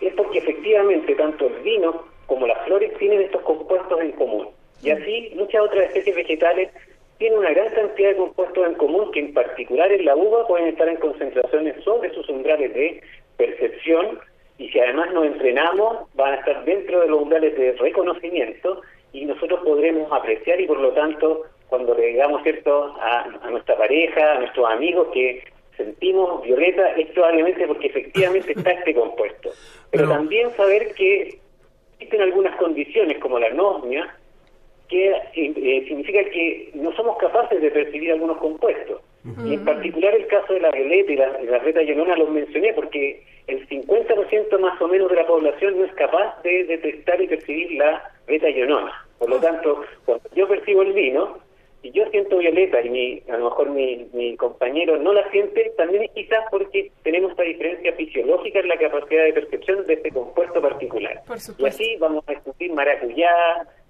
[0.00, 4.48] es porque efectivamente tanto el vino como las flores tienen estos compuestos en común.
[4.82, 4.96] Y mm.
[4.96, 6.70] así muchas otras especies vegetales
[7.18, 10.68] tienen una gran cantidad de compuestos en común que en particular en la uva pueden
[10.68, 13.02] estar en concentraciones sobre sus umbrales de
[13.36, 14.18] percepción
[14.60, 19.24] y si además nos entrenamos, van a estar dentro de los umbrales de reconocimiento y
[19.24, 24.38] nosotros podremos apreciar y por lo tanto, cuando le digamos cierto a, nuestra pareja, a
[24.40, 25.42] nuestros amigos que
[25.78, 29.48] sentimos violeta, es probablemente porque efectivamente está este compuesto.
[29.90, 31.38] Pero, también saber que
[31.94, 34.14] existen algunas condiciones como la anosmia,
[34.90, 39.00] que eh, eh, significa que no somos capaces de percibir algunos compuestos.
[39.44, 42.72] Y en particular el caso de la violeta y la, la reta llenona los mencioné
[42.72, 47.28] porque el 50% más o menos de la población no es capaz de detectar y
[47.28, 49.06] percibir la beta-ionona.
[49.18, 51.38] Por lo tanto, cuando yo percibo el vino,
[51.82, 55.72] y yo siento violeta y mi, a lo mejor mi, mi compañero no la siente,
[55.76, 60.10] también es quizás porque tenemos esta diferencia fisiológica en la capacidad de percepción de este
[60.10, 61.22] compuesto particular.
[61.58, 63.32] y así vamos a discutir maracuyá,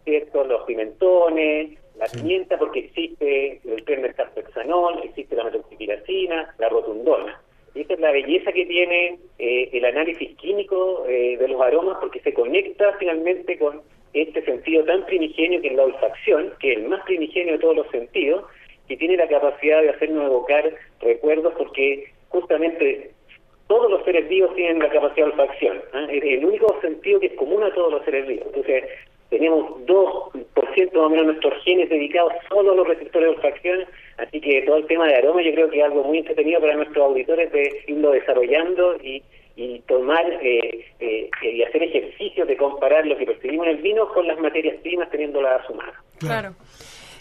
[0.04, 0.44] ¿cierto?
[0.44, 7.40] los pimentones, la pimienta, porque existe el termestarpexanol, existe la metoxipiracina, la rotundona.
[7.74, 11.98] Y esa es la belleza que tiene eh, el análisis químico eh, de los aromas
[12.00, 16.78] porque se conecta finalmente con este sentido tan primigenio que es la olfacción, que es
[16.78, 18.44] el más primigenio de todos los sentidos,
[18.88, 23.12] que tiene la capacidad de hacernos evocar recuerdos porque justamente
[23.68, 25.76] todos los seres vivos tienen la capacidad de olfacción.
[25.94, 26.08] ¿eh?
[26.10, 28.46] Es el único sentido que es común a todos los seres vivos.
[28.46, 28.84] Entonces,
[29.30, 33.86] tenemos 2% más o menos nuestros genes dedicados solo a los receptores de olfacción
[34.20, 36.76] Así que todo el tema de aroma yo creo que es algo muy entretenido para
[36.76, 39.22] nuestros auditores de irlo desarrollando y,
[39.86, 44.26] tomar eh, eh, y hacer ejercicios de comparar lo que percibimos en el vino con
[44.26, 45.92] las materias primas teniéndolas a su mano.
[46.18, 46.54] Claro.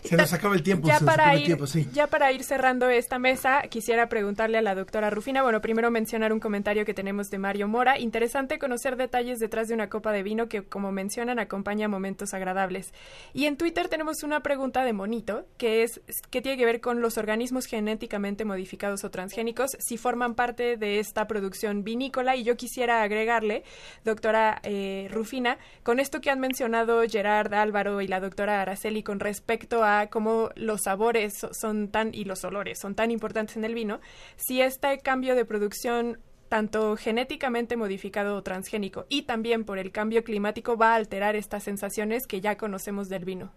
[0.04, 0.88] Se nos acaba el tiempo.
[0.88, 1.58] Ya, para ir,
[1.93, 6.34] ya para ir cerrando esta mesa, quisiera preguntarle a la doctora Rufina, bueno, primero mencionar
[6.34, 8.00] un comentario que tenemos de Mario Mora.
[8.00, 12.93] Interesante conocer detalles detrás de una copa de vino que, como mencionan, acompaña momentos agradables.
[13.34, 17.02] Y en Twitter tenemos una pregunta de Monito, que es que tiene que ver con
[17.02, 22.36] los organismos genéticamente modificados o transgénicos, si forman parte de esta producción vinícola.
[22.36, 23.64] Y yo quisiera agregarle,
[24.06, 29.20] doctora eh, Rufina, con esto que han mencionado Gerard, Álvaro y la doctora Araceli con
[29.20, 33.73] respecto a cómo los sabores son tan y los olores son tan importantes en el
[33.73, 33.99] vino,
[34.35, 36.19] si este cambio de producción
[36.49, 41.63] tanto genéticamente modificado o transgénico y también por el cambio climático va a alterar estas
[41.63, 43.51] sensaciones que ya conocemos del vino.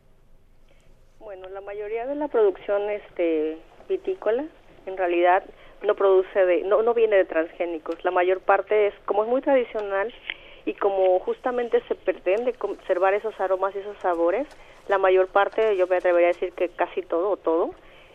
[1.18, 3.58] Bueno, la mayoría de la producción este
[3.88, 4.44] vitícola
[4.86, 5.42] en realidad
[5.82, 8.04] no produce no no viene de transgénicos.
[8.04, 10.12] La mayor parte es como es muy tradicional
[10.64, 14.46] y como justamente se pretende conservar esos aromas y esos sabores,
[14.88, 17.70] la mayor parte, yo me atrevería a decir que casi todo o todo,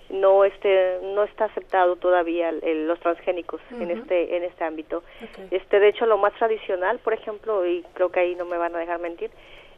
[0.10, 5.04] no este no está aceptado todavía el- los transgénicos en este en este ámbito.
[5.52, 8.74] Este de hecho lo más tradicional por ejemplo y creo que ahí no me van
[8.74, 9.32] a dejar mentir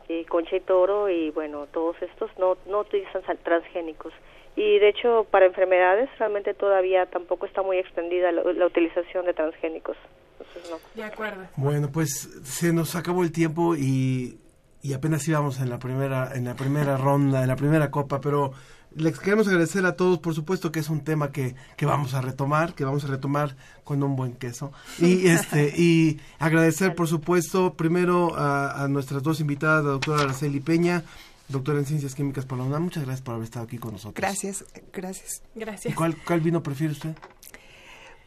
[0.07, 4.13] eh, concha y toro y bueno todos estos no no utilizan sal- transgénicos.
[4.55, 9.33] Y de hecho para enfermedades realmente todavía tampoco está muy extendida la, la utilización de
[9.33, 9.97] transgénicos.
[10.39, 10.77] Entonces no.
[10.93, 11.41] De acuerdo.
[11.55, 12.09] Bueno, pues
[12.43, 14.37] se nos acabó el tiempo y,
[14.82, 18.53] y apenas íbamos en la primera en la primera ronda, en la primera copa, pero
[18.95, 22.21] les queremos agradecer a todos, por supuesto que es un tema que, que vamos a
[22.21, 24.71] retomar, que vamos a retomar con un buen queso.
[24.97, 30.59] Y este y agradecer, por supuesto, primero a, a nuestras dos invitadas, la doctora Araceli
[30.59, 31.03] Peña,
[31.49, 32.84] doctora en Ciencias Químicas por la UNAM.
[32.84, 34.15] Muchas gracias por haber estado aquí con nosotros.
[34.15, 35.43] Gracias, gracias.
[35.55, 35.95] ¿Y Gracias.
[35.95, 37.15] cuál, cuál vino prefiere usted?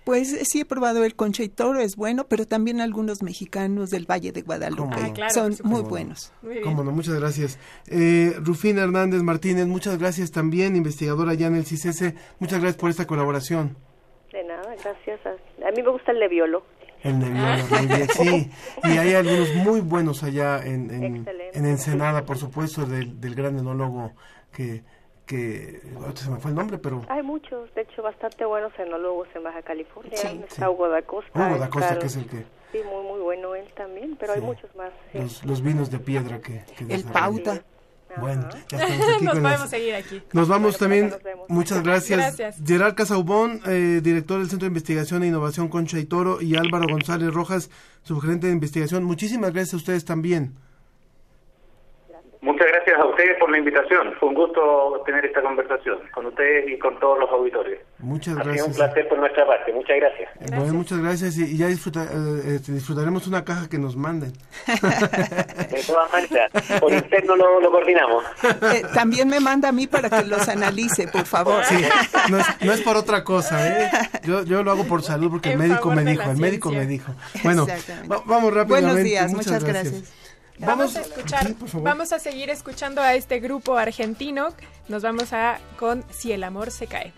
[0.05, 3.91] Pues eh, sí he probado el concha y toro, es bueno, pero también algunos mexicanos
[3.91, 4.97] del Valle de Guadalupe.
[4.99, 5.89] Ah, claro, son muy ¿Cómo no?
[5.89, 6.33] buenos.
[6.65, 7.59] Cómo no, muchas gracias.
[7.87, 12.15] Eh, Rufina Hernández Martínez, muchas gracias también, investigadora allá en el CICESE.
[12.41, 13.77] Muchas gracias por esta colaboración.
[14.33, 15.31] de nada gracias a,
[15.69, 16.65] a mí me gusta el leviolo
[17.03, 18.51] El bien, sí.
[18.85, 23.59] Y hay algunos muy buenos allá en, en, en Ensenada, por supuesto, del, del gran
[23.59, 24.13] enólogo
[24.53, 24.83] que,
[25.27, 25.81] que
[26.15, 29.63] se me fue el nombre, pero Hay muchos, de hecho, bastante buenos enólogos en Baja
[29.63, 30.17] California.
[30.17, 30.71] Sí, está sí.
[30.73, 31.31] Hugo da Costa.
[31.49, 34.41] Hugo da Costa, que es el que Sí, muy, muy bueno él también, pero hay
[34.41, 34.47] Sí.
[34.47, 34.91] muchos más.
[35.13, 35.19] sí.
[35.19, 37.63] los, los vinos de piedra que, que El pauta.
[38.19, 40.23] Bueno, ya estamos aquí Nos podemos las- seguir aquí.
[40.35, 41.03] Nos vamos Bueno, también.
[41.09, 41.49] pues, nos vemos.
[41.51, 42.19] Muchas gracias.
[42.39, 42.57] Gracias.
[42.67, 46.87] Gerard Casaubón, eh, director del Centro de Investigación e Innovación Concha y Toro, y Álvaro
[46.91, 47.71] González Rojas,
[48.03, 49.05] subgerente de investigación.
[49.05, 50.53] Muchísimas gracias a ustedes también.
[52.43, 54.13] Muchas gracias a ustedes por la invitación.
[54.19, 57.79] Fue un gusto tener esta conversación con ustedes y con todos los auditores.
[58.01, 58.77] Muchas Ha sido un gracias.
[58.77, 59.73] placer por nuestra parte.
[59.73, 60.29] Muchas gracias.
[60.51, 64.33] Bueno, muchas gracias y, ya disfruta- eh, este, disfrutaremos una caja que nos manden.
[64.67, 68.25] De todas maneras, por interno lo, lo coordinamos.
[68.75, 71.65] Eh, también me manda a mí para que los analice, por favor.
[71.65, 71.77] Sí,
[72.29, 73.89] no es, no es por otra cosa, ¿eh?
[74.25, 77.13] Yo, yo lo hago por salud porque el médico me dijo, el médico me dijo.
[77.45, 77.67] Bueno,
[78.27, 78.67] vamos rápidamente.
[78.67, 80.13] Buenos días, muchas gracias.
[80.59, 84.51] Vamos a escuchar, Sí, vamos a seguir escuchando a este grupo argentino.
[84.89, 87.13] Nos vamos a con Si el amor se cae.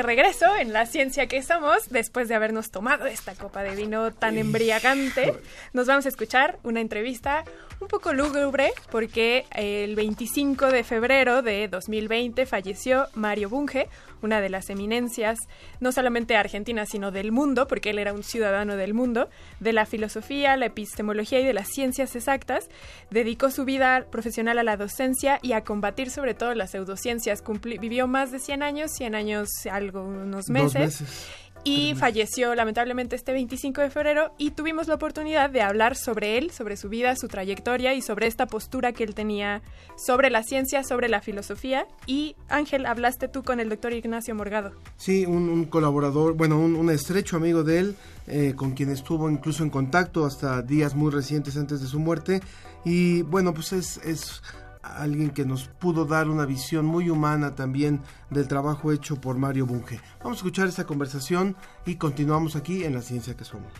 [0.00, 4.10] De regreso en la ciencia que somos después de habernos tomado esta copa de vino
[4.12, 5.34] tan embriagante.
[5.74, 7.44] Nos vamos a escuchar una entrevista
[7.80, 13.90] un poco lúgubre porque el 25 de febrero de 2020 falleció Mario Bunge,
[14.22, 15.38] una de las eminencias
[15.80, 19.28] no solamente argentinas sino del mundo, porque él era un ciudadano del mundo,
[19.60, 22.68] de la filosofía, la epistemología y de las ciencias exactas.
[23.10, 27.42] Dedicó su vida profesional a la docencia y a combatir sobre todo las pseudociencias.
[27.44, 31.02] Cumpli- vivió más de 100 años, 100 años algo, unos Dos meses.
[31.62, 36.50] Y falleció lamentablemente este 25 de febrero y tuvimos la oportunidad de hablar sobre él,
[36.50, 39.62] sobre su vida, su trayectoria y sobre esta postura que él tenía
[39.96, 41.86] sobre la ciencia, sobre la filosofía.
[42.06, 44.72] Y Ángel, hablaste tú con el doctor Ignacio Morgado.
[44.96, 47.96] Sí, un, un colaborador, bueno, un, un estrecho amigo de él,
[48.26, 52.40] eh, con quien estuvo incluso en contacto hasta días muy recientes antes de su muerte.
[52.84, 54.42] Y bueno, pues es, es
[54.82, 58.00] alguien que nos pudo dar una visión muy humana también
[58.30, 60.00] del trabajo hecho por Mario Bunge.
[60.22, 61.56] Vamos a escuchar esta conversación
[61.86, 63.72] y continuamos aquí en La Ciencia que Somos.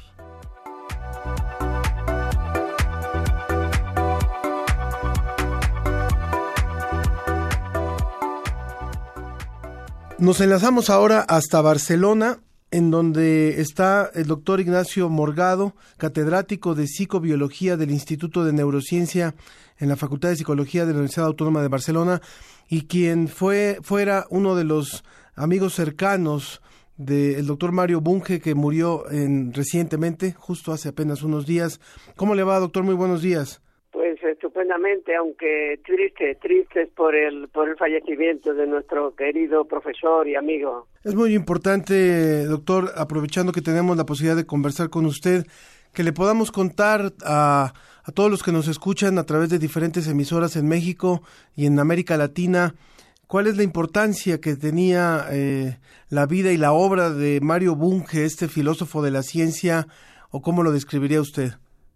[10.20, 12.40] Nos enlazamos ahora hasta Barcelona,
[12.70, 19.34] en donde está el doctor Ignacio Morgado, catedrático de psicobiología del Instituto de Neurociencia
[19.80, 22.20] en la Facultad de Psicología de la Universidad Autónoma de Barcelona
[22.68, 25.02] y quien fue fuera uno de los
[25.34, 26.62] amigos cercanos
[26.96, 31.80] del doctor Mario Bunge que murió en, recientemente, justo hace apenas unos días.
[32.14, 32.84] ¿Cómo le va, doctor?
[32.84, 33.62] Muy buenos días.
[33.90, 40.36] Pues estupendamente, aunque triste, tristes por el, por el fallecimiento de nuestro querido profesor y
[40.36, 40.86] amigo.
[41.02, 45.46] Es muy importante, doctor, aprovechando que tenemos la posibilidad de conversar con usted,
[45.94, 47.72] que le podamos contar a,
[48.10, 51.22] a todos los que nos escuchan a través de diferentes emisoras en México
[51.54, 52.74] y en América Latina,
[53.28, 55.78] cuál es la importancia que tenía eh,
[56.10, 59.86] la vida y la obra de Mario Bunge, este filósofo de la ciencia,
[60.32, 61.50] o cómo lo describiría usted.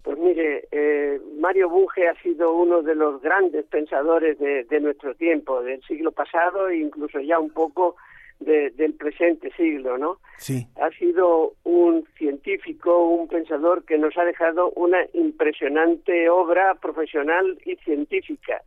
[0.04, 5.16] Pues mire, eh, Mario Bunge ha sido uno de los grandes pensadores de, de nuestro
[5.16, 7.96] tiempo, del siglo pasado e incluso ya un poco
[8.40, 10.18] de, del presente siglo, ¿no?
[10.38, 10.66] Sí.
[10.80, 17.76] Ha sido un científico, un pensador que nos ha dejado una impresionante obra profesional y
[17.76, 18.62] científica.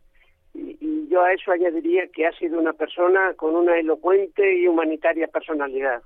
[0.54, 4.66] Y, y yo a eso añadiría que ha sido una persona con una elocuente y
[4.66, 6.02] humanitaria personalidad.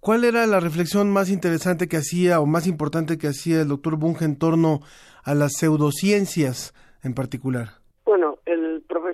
[0.00, 3.96] ¿Cuál era la reflexión más interesante que hacía o más importante que hacía el doctor
[3.96, 4.80] Bunge en torno
[5.24, 7.83] a las pseudociencias en particular?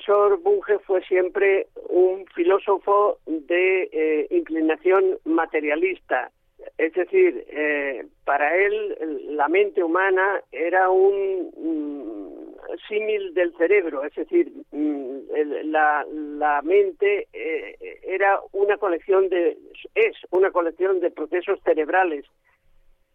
[0.01, 6.31] Profesor Bunge fue siempre un filósofo de eh, inclinación materialista.
[6.79, 8.97] Es decir, eh, para él
[9.37, 16.63] la mente humana era un mm, símil del cerebro, es decir, mm, el, la, la,
[16.63, 19.59] mente eh, era una colección de,
[19.95, 22.25] es una colección de procesos cerebrales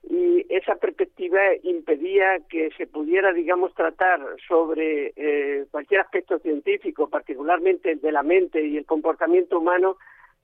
[0.09, 7.91] y esa perspectiva impedía que se pudiera, digamos, tratar sobre eh, cualquier aspecto científico, particularmente
[7.91, 9.97] el de la mente y el comportamiento humano,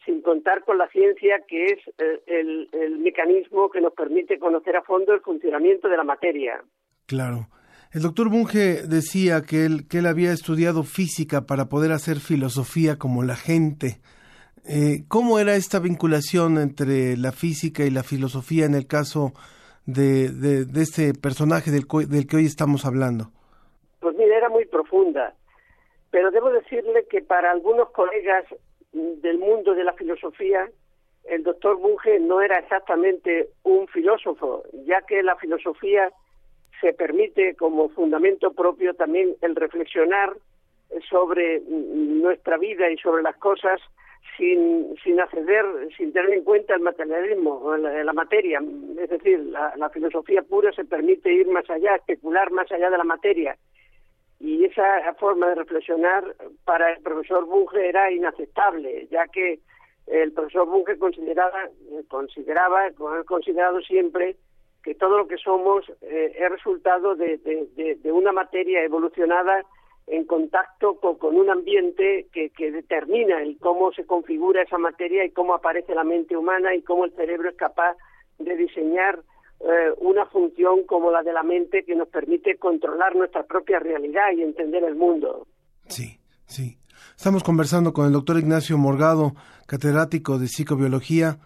[0.06, 4.76] sin contar con la ciencia, que es eh, el, el, mecanismo que nos permite conocer
[4.76, 6.64] a fondo el funcionamiento de la materia.
[7.06, 7.48] Claro.
[7.94, 12.98] El doctor Bunge decía que él, que él había estudiado física para poder hacer filosofía
[12.98, 14.00] como la gente.
[14.68, 19.34] Eh, ¿Cómo era esta vinculación entre la física y la filosofía en el caso
[19.86, 23.32] de, de, este personaje del, del, que hoy estamos hablando?
[24.00, 25.34] Pues mira, era muy profunda,
[26.12, 28.46] pero debo decirle que para algunos colegas
[28.94, 30.70] del mundo de la filosofía,
[31.24, 36.12] el doctor Bunge no era exactamente un filósofo, ya que la filosofía
[36.82, 40.36] se permite como fundamento propio también el reflexionar
[41.10, 43.80] sobre nuestra vida y sobre las cosas
[44.38, 45.66] sin, sin acceder,
[45.98, 48.62] sin tener en cuenta el materialismo, la, la materia.
[49.00, 53.04] Es decir, la, filosofía pura se permite ir más allá, especular más allá de la
[53.04, 53.58] materia.
[54.40, 59.60] Y esa forma de reflexionar para el profesor Bunge era inaceptable, ya que
[60.08, 61.70] el profesor Bunge consideraba,
[62.08, 64.38] consideraba, ha considerado siempre
[64.84, 69.64] que todo lo que somos eh, es resultado de, de una materia evolucionada
[70.12, 75.32] en contacto con, un ambiente que, que, determina el cómo se configura esa materia y
[75.32, 77.96] cómo aparece la mente humana y cómo el cerebro es capaz
[78.38, 79.24] de diseñar
[79.62, 84.34] eh, una función como la de la mente que nos permite controlar nuestra propia realidad
[84.36, 85.48] y entender el mundo.
[85.88, 86.78] Sí, sí.
[87.16, 89.32] Estamos conversando con el doctor Ignacio Morgado,
[89.66, 91.38] catedrático de psicobiología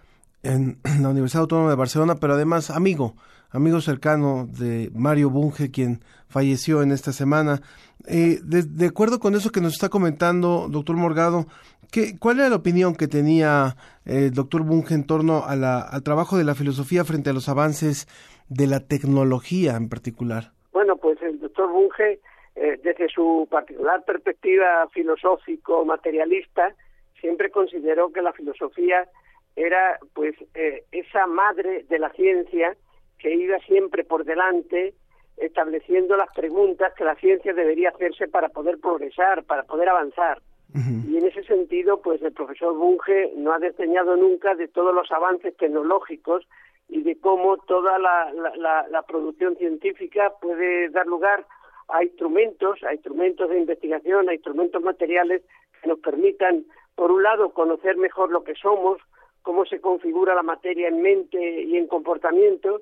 [0.46, 3.16] en la Universidad Autónoma de Barcelona, pero además amigo,
[3.52, 7.62] amigo cercano de Mario Bunge, quien falleció en esta semana.
[8.08, 11.46] Eh, de, acuerdo con eso que nos está comentando, doctor Morgado,
[11.92, 13.76] ¿qué, ¿cuál era la opinión que tenía
[14.06, 18.08] el doctor Bunge en torno al trabajo de la filosofía frente a los avances
[18.50, 20.52] de la tecnología en particular?
[20.72, 22.20] Bueno, pues el doctor Bunge,
[22.56, 26.76] eh, desde su particular perspectiva filosófico-materialista,
[27.20, 29.10] siempre consideró que la filosofía
[29.56, 32.76] era pues eh, esa madre de la ciencia
[33.18, 34.94] que iba siempre por delante
[35.38, 40.42] estableciendo las preguntas que la ciencia debería hacerse para poder progresar, para poder avanzar.
[40.74, 41.10] Uh -huh.
[41.10, 45.12] Y en ese sentido, pues el profesor Bunge no ha desdeñado nunca de todos los
[45.12, 46.48] avances tecnológicos
[46.88, 51.46] y de cómo toda la, la, la, la producción científica puede dar lugar
[51.88, 55.42] a instrumentos, a instrumentos de investigación, a instrumentos materiales
[55.82, 56.66] que nos permitan,
[56.96, 59.00] por un lado, conocer mejor lo que somos,
[59.46, 62.82] cómo se configura la materia en mente y en comportamiento,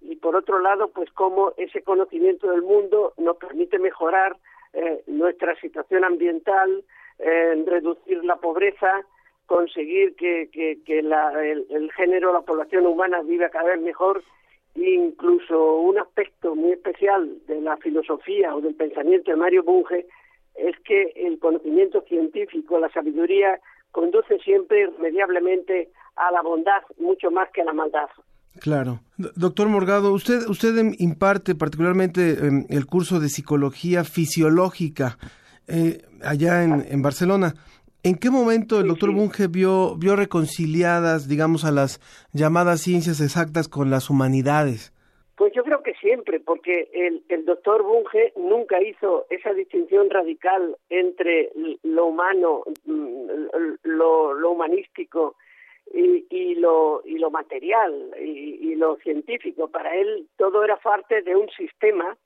[0.00, 4.36] y por otro lado, pues cómo ese conocimiento del mundo nos permite mejorar
[4.72, 6.84] eh, nuestra situación ambiental,
[7.18, 9.04] eh, reducir la pobreza,
[9.46, 10.48] conseguir que,
[11.02, 14.22] la, el, el, género, la población humana viva cada vez mejor,
[14.76, 20.06] e incluso un aspecto muy especial de la filosofía o del pensamiento de Mario Bunge
[20.54, 23.60] es que el conocimiento científico, la sabiduría,
[23.94, 28.08] conduce siempre irremediablemente a la bondad mucho más que a la maldad.
[28.60, 29.00] Claro.
[29.16, 35.18] Doctor Morgado, usted, usted imparte particularmente em, el curso de psicología fisiológica
[35.66, 37.54] eh, allá en, en, Barcelona.
[38.02, 42.00] ¿En qué momento el doctor Bunge vio, vio reconciliadas, digamos, a las
[42.32, 44.92] llamadas ciencias exactas con las humanidades?
[45.36, 50.76] Pues yo creo que siempre, porque el, el doctor Bunge nunca hizo esa distinción radical
[50.90, 51.50] entre
[51.82, 53.26] lo humano, mm,
[53.82, 55.34] lo, lo humanístico
[55.92, 59.68] y, y, lo, y lo material y, y, lo científico.
[59.68, 62.16] Para él todo era parte de un sistema.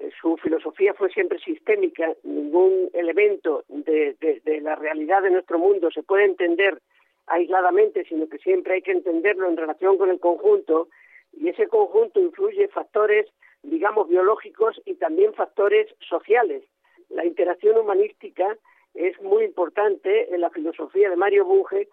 [0.00, 2.14] Eh, su filosofía fue siempre sistémica.
[2.24, 6.80] Ningún elemento de, de, de la realidad de nuestro mundo se puede entender
[7.26, 10.88] aisladamente, sino que siempre hay que entenderlo en relación con el conjunto
[11.32, 13.26] y ese conjunto influye factores,
[13.62, 16.62] digamos, biológicos y también factores sociales.
[17.08, 18.56] La interacción humanística
[18.94, 21.88] es muy importante en la filosofía de Mario Bunge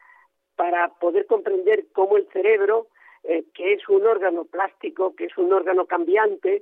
[0.61, 2.85] para poder comprender cómo el cerebro,
[3.23, 6.61] eh, que es un órgano plástico, que es un órgano cambiante,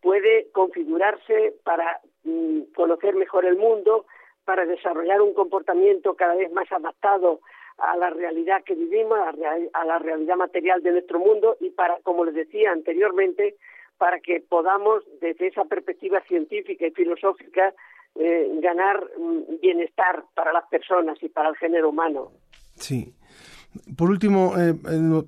[0.00, 4.06] puede configurarse para mm, conocer mejor el mundo,
[4.46, 7.40] para desarrollar un comportamiento cada vez más adaptado
[7.76, 11.68] a la realidad que vivimos, a, real, a la realidad material de nuestro mundo y
[11.68, 13.56] para, como les decía anteriormente,
[13.98, 17.74] para que podamos, desde esa perspectiva científica y filosófica,
[18.14, 22.32] eh, ganar mm, bienestar para las personas y para el género humano.
[22.76, 23.12] Sí.
[23.96, 24.74] Por último, eh,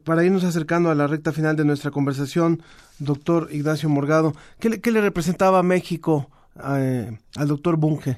[0.04, 2.58] para irnos acercando a la recta final de nuestra conversación,
[2.98, 8.16] doctor Ignacio Morgado, ¿qué le, qué le representaba México eh, al doctor Bunge?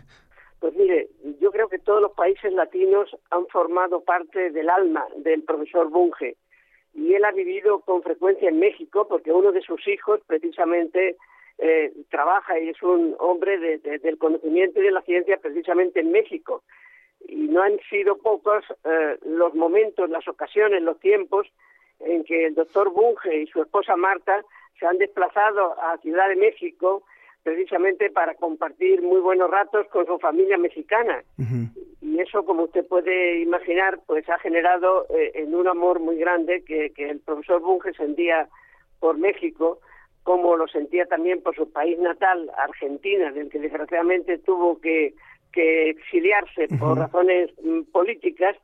[0.60, 1.08] Pues mire,
[1.40, 6.36] yo creo que todos los países latinos han formado parte del alma del profesor Bunge
[6.94, 11.16] y él ha vivido con frecuencia en México porque uno de sus hijos precisamente
[11.58, 16.12] eh, trabaja y es un hombre de, del conocimiento y de la ciencia precisamente en
[16.12, 16.62] México
[17.26, 21.46] y no han sido pocos eh, los momentos, las ocasiones, los tiempos
[22.00, 24.44] en que el doctor Bunge y su esposa Marta
[24.78, 27.02] se han desplazado a Ciudad de México
[27.42, 31.22] precisamente para compartir muy buenos ratos con su familia mexicana.
[31.38, 31.70] Uh -huh.
[32.00, 36.62] Y eso, como usted puede imaginar, pues ha generado eh, en un amor muy grande
[36.64, 38.48] que, que el profesor Bunge sentía
[39.00, 39.80] por México,
[40.22, 45.14] como lo sentía también por su país natal, Argentina, del que desgraciadamente tuvo que,
[45.58, 46.78] que exiliarse uh -huh.
[46.78, 48.54] por razones mm, políticas,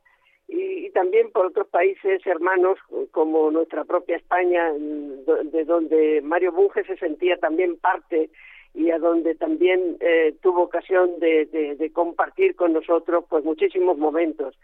[0.46, 2.78] y, y, también por otros países hermanos
[3.10, 8.30] como nuestra propia España, mm, de donde Mario Bunge se sentía también parte
[8.74, 13.96] y a donde también eh, tuvo ocasión de, de, de, compartir con nosotros pues muchísimos
[13.98, 14.54] momentos.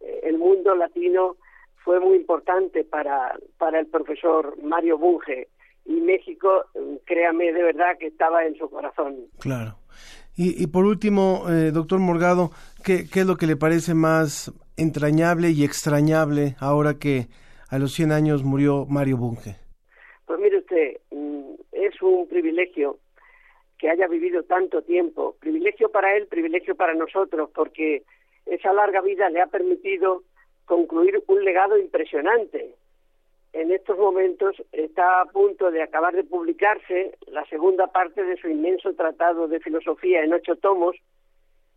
[0.00, 1.36] Eh, el mundo latino
[1.84, 5.48] fue muy importante para, para el profesor Mario Bunge
[5.84, 6.64] y México,
[7.04, 9.12] créame de verdad que estaba en su corazón.
[9.38, 9.76] Claro.
[10.36, 12.50] Y, y por último, eh, doctor Morgado,
[12.84, 17.28] ¿qué, ¿qué es lo que le parece más entrañable y extrañable ahora que
[17.70, 19.56] a los 100 años murió Mario Bunge?
[20.26, 22.98] Pues mire usted, mm, es un privilegio
[23.78, 25.36] que haya vivido tanto tiempo.
[25.40, 28.02] Privilegio para él, privilegio para nosotros, porque
[28.44, 30.22] esa larga vida le ha permitido
[30.64, 32.74] concluir un legado impresionante.
[33.56, 38.50] En estos momentos está a punto de acabar de publicarse la segunda parte de su
[38.50, 40.94] inmenso tratado de filosofía en ocho tomos.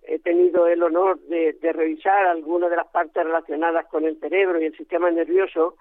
[0.04, 4.66] He tenido el honor de, revisar algunas de las partes relacionadas con el cerebro y
[4.66, 5.76] el sistema nervioso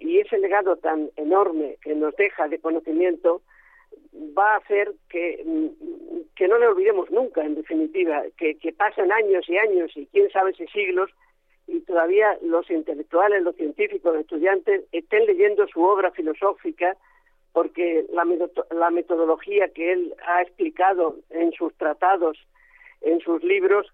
[0.00, 3.42] y ese legado tan enorme que nos deja de conocimiento
[4.36, 5.46] va a hacer que,
[6.34, 10.28] que no le olvidemos nunca, en definitiva, que, que pasen años y años y quién
[10.30, 11.08] sabe si siglos
[11.70, 16.96] y todavía los intelectuales, los científicos, los estudiantes estén leyendo su obra filosófica
[17.52, 18.24] porque la,
[18.70, 22.38] la metodología que él ha explicado en sus tratados,
[23.00, 23.86] en sus libros,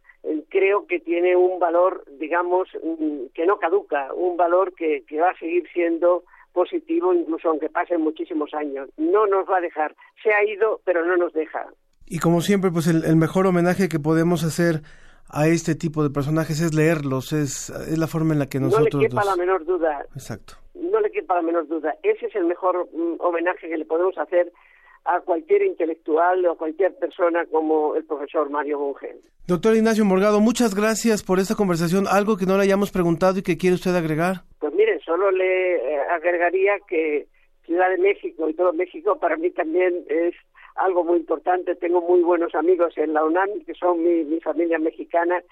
[0.49, 5.31] creo que tiene un valor, digamos, mm, que no caduca, un valor que, que va
[5.31, 8.89] a seguir siendo positivo, incluso aunque pasen muchísimos años.
[8.97, 9.95] No nos va a dejar.
[10.23, 11.67] Se ha ido, pero no nos deja.
[12.07, 14.83] Y como siempre, pues el, el mejor homenaje que podemos hacer
[15.29, 18.95] a este tipo de personajes es leerlos, es, es la forma en la que nosotros...
[18.95, 19.31] No le quepa los...
[19.31, 20.07] la menor duda.
[20.15, 20.55] Exacto.
[20.75, 21.95] No le quepa la menor duda.
[22.03, 24.53] Ese es el mejor mm, homenaje que le podemos hacer
[25.05, 29.17] a cualquier intelectual o a cualquier persona como el profesor Mario Bunge.
[29.47, 32.07] Doctor Ignacio Morgado, muchas gracias por esta conversación.
[32.11, 34.43] ¿Algo que no le hayamos preguntado y que quiere usted agregar?
[34.59, 37.29] Pues mire, solo le eh, agregaría que
[37.65, 40.35] Ciudad de México y todo México para mí también es
[40.77, 41.75] algo muy importante.
[41.75, 45.43] Tengo muy buenos amigos en la UNAM, que son mi, mi familia mexicana,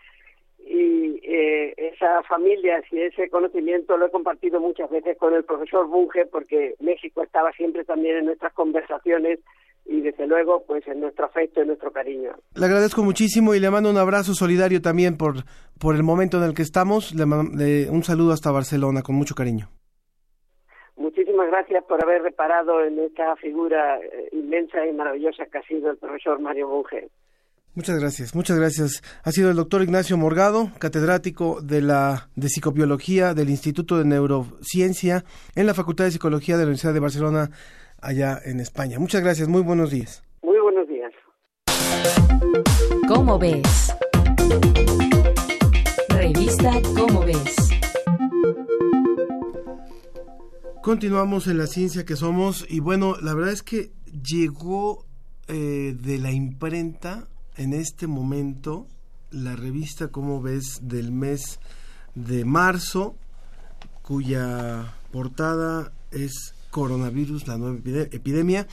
[0.67, 5.87] y eh, esa familia y ese conocimiento lo he compartido muchas veces con el profesor
[5.87, 9.41] Bunge porque México estaba siempre también en nuestras conversaciones
[9.85, 12.31] y desde luego pues en nuestro afecto y nuestro cariño.
[12.55, 15.45] Le agradezco muchísimo y le mando un abrazo solidario también por,
[15.79, 17.15] por el momento en el que estamos.
[17.15, 19.69] Le, le, un saludo hasta Barcelona con mucho cariño.
[21.35, 25.91] Muchísimas gracias por haber reparado en esta figura eh, inmensa y maravillosa que ha sido
[25.91, 27.09] el profesor Mario Bunge.
[27.75, 29.03] Muchas gracias, muchas gracias.
[29.25, 35.25] Ha sido el doctor Ignacio Morgado, catedrático de la de psicobiología del Instituto de Neurociencia
[35.57, 37.49] en la Facultad de Psicología de la Universidad de Barcelona,
[38.01, 39.01] allá en España.
[39.01, 40.23] Muchas gracias, muy buenos días.
[40.41, 41.13] Muy buenos días.
[43.09, 43.93] ¿Cómo ves?
[46.11, 47.74] Revista ¿Cómo ves?
[50.85, 53.91] Continuamos en la ciencia que somos y bueno, la verdad es que
[54.23, 55.07] llegó
[55.49, 58.87] eh, de la imprenta en este momento
[59.31, 61.59] la revista, como ves, del mes
[62.15, 63.17] de marzo,
[64.03, 67.79] cuya portada es Coronavirus, la nueva
[68.13, 68.67] epidemia.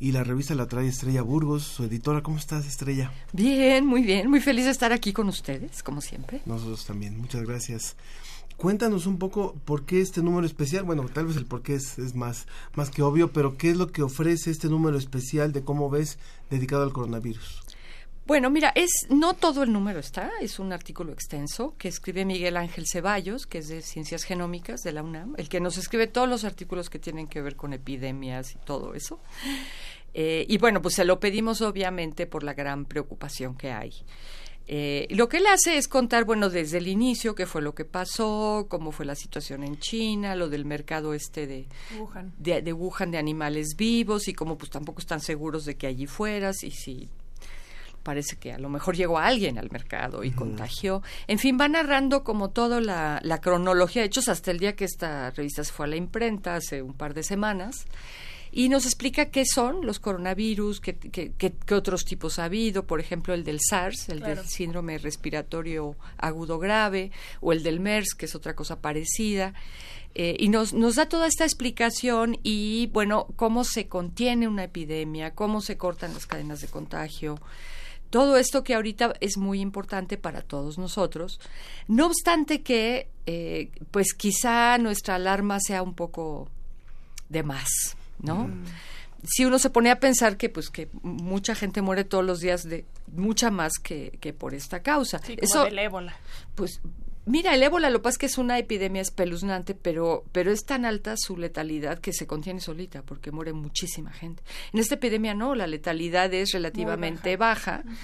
[0.00, 2.22] Y la revista la trae Estrella Burgos, su editora.
[2.22, 3.12] ¿Cómo estás, Estrella?
[3.34, 4.30] Bien, muy bien.
[4.30, 6.40] Muy feliz de estar aquí con ustedes, como siempre.
[6.46, 7.18] Nosotros también.
[7.18, 7.94] Muchas gracias.
[8.56, 10.84] Cuéntanos un poco por qué este número especial.
[10.84, 13.88] Bueno, tal vez el por qué es, más, más que obvio, pero ¿qué es lo
[13.88, 16.18] que ofrece este número especial de cómo ves
[16.50, 17.62] dedicado al coronavirus?
[18.24, 22.56] Bueno, mira, es no todo el número está, es un artículo extenso que escribe Miguel
[22.56, 26.28] Ángel Ceballos, que es de Ciencias Genómicas de la UNAM, el que nos escribe todos
[26.28, 29.18] los artículos que tienen que ver con epidemias y todo eso.
[30.14, 33.92] Eh, y bueno, pues se lo pedimos obviamente por la gran preocupación que hay.
[34.74, 37.84] Eh, lo que él hace es contar, bueno, desde el inicio qué fue lo que
[37.84, 41.66] pasó, cómo fue la situación en China, lo del mercado este de
[41.98, 45.88] Wuhan, de, de, Wuhan, de animales vivos y cómo pues tampoco están seguros de que
[45.88, 47.10] allí fueras y si
[48.02, 51.02] parece que a lo mejor llegó alguien al mercado y contagió.
[51.26, 54.86] En fin, va narrando como toda la, la, cronología de hechos hasta el día que
[54.86, 57.84] esta revista se fue a la imprenta, hace un par de semanas.
[58.54, 62.86] Y nos explica qué son los coronavirus, qué, qué, qué, qué otros tipos ha habido,
[62.86, 64.36] por ejemplo, el del SARS, el claro.
[64.36, 67.10] del síndrome respiratorio agudo grave,
[67.40, 69.54] o el del MERS, que es otra cosa parecida.
[70.14, 75.34] Eh, y nos, nos da toda esta explicación y, bueno, cómo se contiene una epidemia,
[75.34, 77.40] cómo se cortan las cadenas de contagio,
[78.10, 81.40] todo esto que ahorita es muy importante para todos nosotros.
[81.88, 86.50] No obstante que, eh, pues quizá nuestra alarma sea un poco
[87.30, 88.48] de más, ¿no?
[88.48, 88.64] Mm.
[89.24, 92.68] Si uno se pone a pensar que, pues, que mucha gente muere todos los días
[92.68, 95.18] de mucha más que, que por esta causa.
[95.18, 96.16] Sí, como Eso, del ébola.
[96.56, 96.80] Pues
[97.24, 100.64] Mira, el ébola lo que pasa es que es una epidemia espeluznante, pero, pero es
[100.64, 104.42] tan alta su letalidad que se contiene solita, porque muere muchísima gente.
[104.72, 107.82] En esta epidemia no, la letalidad es relativamente baja.
[107.82, 107.84] baja.
[107.84, 107.96] Uh -huh.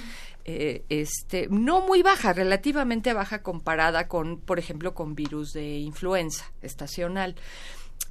[0.44, 6.52] eh, este, no muy baja, relativamente baja comparada con, por ejemplo, con virus de influenza
[6.62, 7.34] estacional.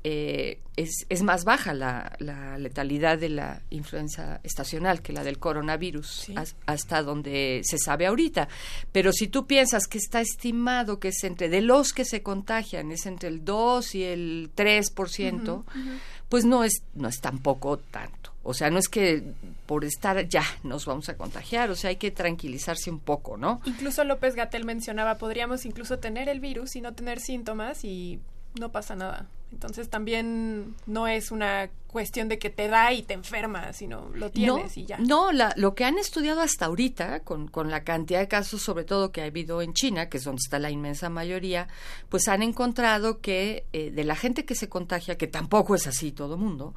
[0.03, 5.37] Eh, es, es, más baja la, la, letalidad de la influenza estacional que la del
[5.39, 6.33] coronavirus, sí.
[6.37, 8.47] as, hasta donde se sabe ahorita.
[8.91, 12.91] Pero si tú piensas que está estimado que es entre, de los que se contagian,
[12.91, 14.93] es entre el 2 y el 3%,
[15.33, 15.99] uh -huh, uh -huh.
[16.29, 18.31] pues no es, no es tampoco tanto.
[18.43, 19.23] O sea, no es que
[19.65, 23.59] por estar ya nos vamos a contagiar, o sea, hay que tranquilizarse un poco, ¿no?
[23.65, 28.21] Incluso López Gatel mencionaba, podríamos incluso tener el virus y no tener síntomas y
[28.57, 29.27] no pasa nada.
[29.51, 34.29] Entonces también no es una cuestión de que te da y te enfermas, sino lo
[34.29, 34.97] tienes no, y ya.
[34.97, 38.83] No, la, lo que han estudiado hasta ahorita, con, con la cantidad de casos, sobre
[38.83, 41.67] todo que ha habido en China, que es donde está la inmensa mayoría,
[42.09, 46.11] pues han encontrado que eh, de la gente que se contagia, que tampoco es así
[46.11, 46.75] todo mundo,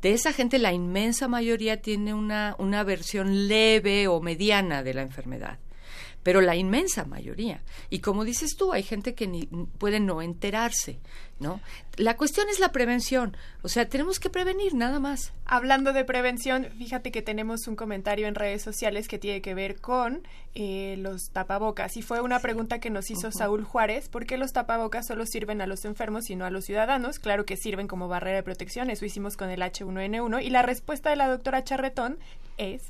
[0.00, 5.02] de esa gente la inmensa mayoría tiene una, una versión leve o mediana de la
[5.02, 5.58] enfermedad
[6.26, 7.62] pero la inmensa mayoría.
[7.88, 9.46] Y como dices tú, hay gente que ni,
[9.78, 10.98] puede no enterarse,
[11.38, 11.60] ¿no?
[11.98, 15.32] La cuestión es la prevención, o sea, tenemos que prevenir nada más.
[15.44, 19.80] Hablando de prevención, fíjate que tenemos un comentario en redes sociales que tiene que ver
[19.80, 20.26] con
[20.56, 21.96] eh, los tapabocas.
[21.96, 23.38] Y fue una pregunta que nos hizo uh -huh.
[23.38, 26.64] Saúl Juárez, ¿por qué los tapabocas solo sirven a los enfermos y no a los
[26.64, 27.20] ciudadanos?
[27.20, 30.42] Claro que sirven como barrera de protección, eso hicimos con el H1N1.
[30.42, 32.18] Y la respuesta de la doctora Charretón
[32.56, 32.82] es...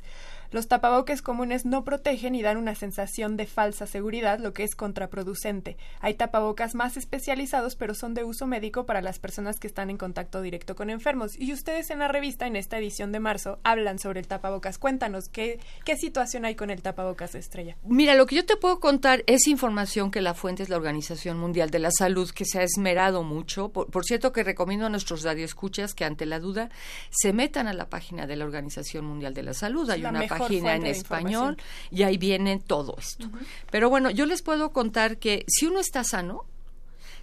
[0.51, 4.75] Los tapabocas comunes no protegen y dan una sensación de falsa seguridad, lo que es
[4.75, 5.77] contraproducente.
[5.99, 9.97] Hay tapabocas más especializados, pero son de uso médico para las personas que están en
[9.97, 11.37] contacto directo con enfermos.
[11.37, 14.77] Y ustedes en la revista, en esta edición de marzo, hablan sobre el tapabocas.
[14.77, 17.75] Cuéntanos, ¿qué, qué situación hay con el tapabocas estrella?
[17.83, 21.37] Mira, lo que yo te puedo contar es información que la fuente es la Organización
[21.37, 23.69] Mundial de la Salud, que se ha esmerado mucho.
[23.69, 26.69] Por, por cierto, que recomiendo a nuestros radioescuchas que ante la duda
[27.09, 29.89] se metan a la página de la Organización Mundial de la Salud.
[29.89, 31.57] Hay una página página en español
[31.91, 33.27] y ahí viene todo esto.
[33.27, 33.45] Uh -huh.
[33.71, 36.45] Pero bueno, yo les puedo contar que si uno está sano,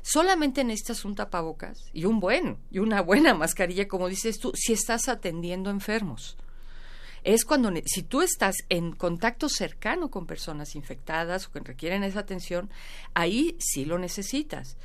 [0.02, 4.72] solamente necesitas un tapabocas y un buen, y una buena mascarilla, como dices tú, si
[4.72, 6.36] estás atendiendo enfermos.
[7.24, 12.20] Es cuando, si tú estás en contacto cercano con personas infectadas o que requieren esa
[12.20, 12.68] atención,
[13.14, 14.76] ahí sí lo necesitas.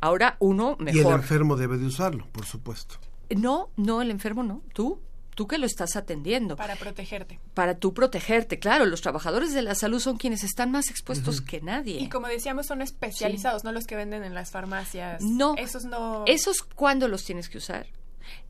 [0.00, 1.14] Ahora uno Y el mejor.
[1.14, 2.94] enfermo debe de usarlo, por supuesto.
[3.36, 4.62] No, no, el enfermo no.
[4.72, 5.00] Tú,
[5.38, 6.56] tú que lo estás atendiendo.
[6.56, 7.38] Para protegerte.
[7.54, 11.60] Para tú protegerte, claro, los trabajadores de la salud son quienes están más expuestos que
[11.60, 12.00] nadie.
[12.00, 15.22] Y como decíamos, son especializados, no los que venden en las farmacias.
[15.22, 15.54] No.
[15.56, 16.24] Esos no.
[16.26, 17.86] ¿Esos cuándo los tienes que usar?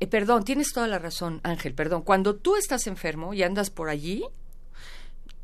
[0.01, 2.01] Eh, perdón, tienes toda la razón, Ángel, perdón.
[2.03, 4.25] Cuando tú estás enfermo y andas por allí,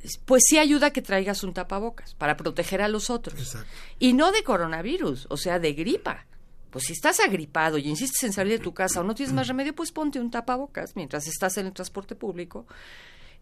[0.01, 3.55] es- pues sí ayuda que traigas un tapabocas para proteger a los otros.
[3.99, 6.27] Y no de coronavirus, o sea, de gripa.
[6.75, 9.47] Pues si estás agripado y insistes en salir de tu casa o no tienes más
[9.47, 12.67] remedio, pues ponte un tapabocas mientras estás en el transporte público.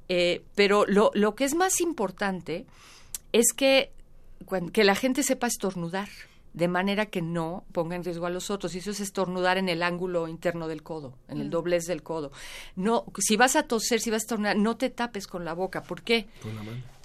[0.08, 2.66] Eh, pero lo, lo que es más importante
[3.32, 3.90] es que,
[4.74, 6.08] que la gente sepa estornudar
[6.52, 8.74] de manera que no ponga en riesgo a los otros.
[8.74, 11.50] Y eso es estornudar en el ángulo interno del codo, en el Mm.
[11.50, 12.32] doblez del codo.
[12.76, 15.82] No, si vas a toser, si vas a estornudar, no te tapes con la boca.
[15.82, 16.26] ¿Por qué?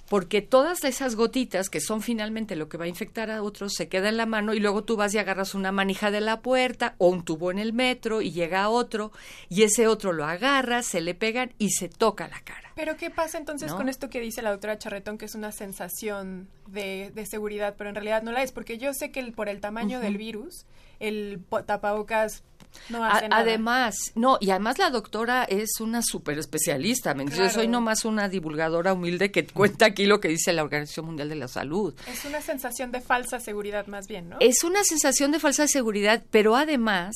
[0.08, 3.88] Porque todas esas gotitas, que son finalmente lo que va a infectar a otros, se
[3.88, 6.94] queda en la mano y luego tú vas y agarras una manija de la puerta
[6.96, 9.12] o un tubo en el metro y llega a otro
[9.50, 12.72] y ese otro lo agarra, se le pegan y se toca la cara.
[12.74, 13.76] Pero ¿qué pasa entonces ¿No?
[13.76, 17.90] con esto que dice la doctora Charretón, que es una sensación de, de seguridad, pero
[17.90, 18.52] en realidad no la es?
[18.52, 20.64] Porque yo sé que el- por el tamaño del virus,
[21.00, 22.44] el tapabocas
[22.90, 23.42] no A- hace nada.
[23.42, 27.14] Además, no, y además la doctora es una súper especialista.
[27.14, 27.48] ¿me entiendes?
[27.52, 27.80] Yo soy Claro.
[27.80, 31.48] nomás una divulgadora humilde que cuenta aquí lo que dice la Organización Mundial de la
[31.48, 31.94] Salud.
[32.06, 34.36] Es una sensación de falsa seguridad más bien, ¿no?
[34.40, 37.14] Es una sensación de falsa seguridad, pero además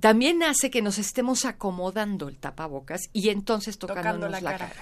[0.00, 4.68] también hace que nos estemos acomodando el tapabocas y entonces tocándonos Tocando la la, cara.
[4.70, 4.80] cara.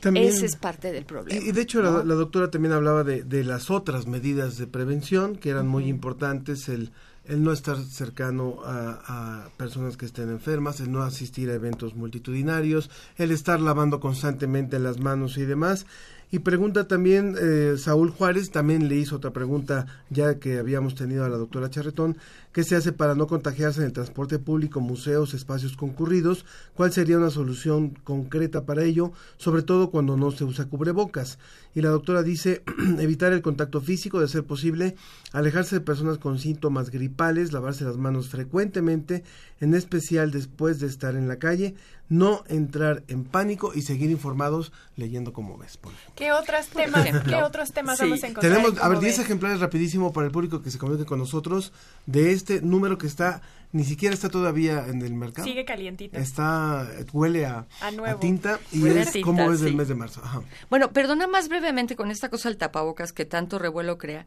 [0.00, 1.44] También- Ese es parte del problema.
[1.44, 2.04] Y, de hecho la, ¿no?
[2.04, 6.68] la doctora también hablaba de, de las otras medidas de prevención que eran muy importantes,
[6.70, 6.92] el,
[7.26, 12.90] el no estar cercano a, personas que estén enfermas, el no asistir a eventos multitudinarios,
[13.16, 15.86] el estar lavando constantemente las manos y demás.
[16.32, 21.24] Y pregunta también eh, Saúl Juárez, también le hizo otra pregunta ya que habíamos tenido
[21.24, 22.18] a la doctora Charretón,
[22.52, 26.44] ¿qué se hace para no contagiarse en el transporte público, museos, espacios concurridos?
[26.74, 31.38] ¿Cuál sería una solución concreta para ello, sobre todo cuando no se usa cubrebocas?
[31.74, 32.62] Y la doctora dice
[32.98, 34.96] evitar el contacto físico, de ser posible,
[35.32, 39.22] alejarse de personas con síntomas gripales, lavarse las manos frecuentemente,
[39.60, 41.74] en especial después de estar en la calle,
[42.08, 45.76] no entrar en pánico y seguir informados leyendo como ves.
[45.76, 45.92] Por.
[46.16, 47.04] ¿Qué otros temas.
[47.24, 48.04] ¿qué otros temas Sí.
[48.04, 48.52] vamos a encontrar?
[48.52, 49.24] Tenemos, en a ver, Cómo 10 ves?
[49.26, 51.72] ejemplares rapidísimo para el público que se comunique con nosotros
[52.06, 53.42] de este número que está,
[53.72, 55.46] ni siquiera está todavía en el mercado.
[55.46, 56.16] Sigue calientito.
[56.18, 58.18] Está, huele a, A nuevo.
[58.18, 60.20] tinta y Huele es tinta, como es del mes de marzo.
[60.24, 60.42] Ajá.
[60.68, 64.26] Bueno, perdona más brevemente con esta cosa del tapabocas que tanto revuelo crea.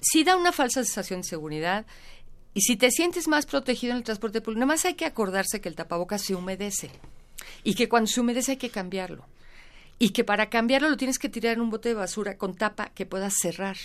[0.00, 1.86] Sí da una falsa sensación de seguridad.
[2.52, 5.60] Y si te sientes más protegido en el transporte público, nada más hay que acordarse
[5.60, 6.90] que el tapabocas se humedece.
[7.64, 9.26] Y que cuando se humedece hay que cambiarlo.
[9.98, 12.90] Y que para cambiarlo lo tienes que tirar en un bote de basura con tapa
[12.94, 13.76] que puedas cerrar.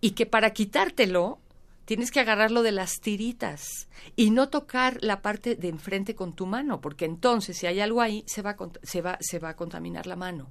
[0.00, 1.38] Y que para quitártelo
[1.84, 6.46] tienes que agarrarlo de las tiritas y no tocar la parte de enfrente con tu
[6.46, 9.56] mano, porque entonces si hay algo ahí se va a, se va, se va a
[9.56, 10.48] contaminar la mano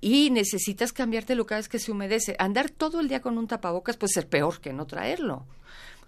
[0.00, 2.36] y necesitas cambiártelo cada vez que se humedece.
[2.38, 5.46] Andar todo el día con un tapabocas puede ser peor que no traerlo,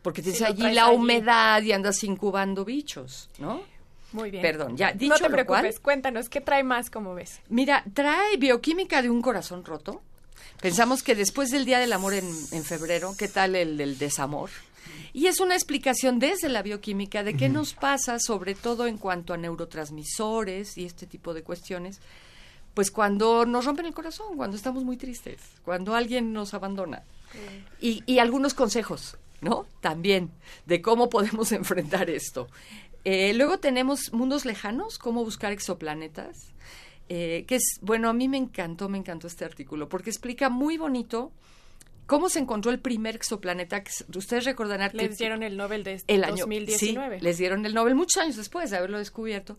[0.02, 0.96] porque tienes lo allí la allí.
[0.96, 3.62] humedad y andas incubando bichos, ¿no?
[4.12, 4.42] Muy bien.
[4.42, 7.40] Perdón, ya, no dicho te lo preocupes, cual- cuéntanos, ¿qué trae más como ves?
[7.48, 10.02] Mira, trae bioquímica de un corazón roto.
[10.60, 14.50] Pensamos que después del Día del Amor en, en febrero, ¿qué tal el del desamor?
[15.12, 19.32] Y es una explicación desde la bioquímica de qué nos pasa, sobre todo en cuanto
[19.32, 22.00] a neurotransmisores y este tipo de cuestiones,
[22.74, 27.04] pues cuando nos rompen el corazón, cuando estamos muy tristes, cuando alguien nos abandona.
[27.80, 29.66] Y, y algunos consejos, ¿no?
[29.80, 30.30] También
[30.66, 32.48] de cómo podemos enfrentar esto.
[33.04, 36.52] Eh, luego tenemos mundos lejanos, cómo buscar exoplanetas,
[37.08, 40.76] eh, que es, bueno, a mí me encantó, me encantó este artículo, porque explica muy
[40.76, 41.32] bonito
[42.06, 43.82] cómo se encontró el primer exoplaneta.
[44.14, 47.18] Ustedes recordarán que Les dieron el Nobel de el año 2019.
[47.18, 49.58] sí, les dieron el Nobel muchos años después de haberlo descubierto.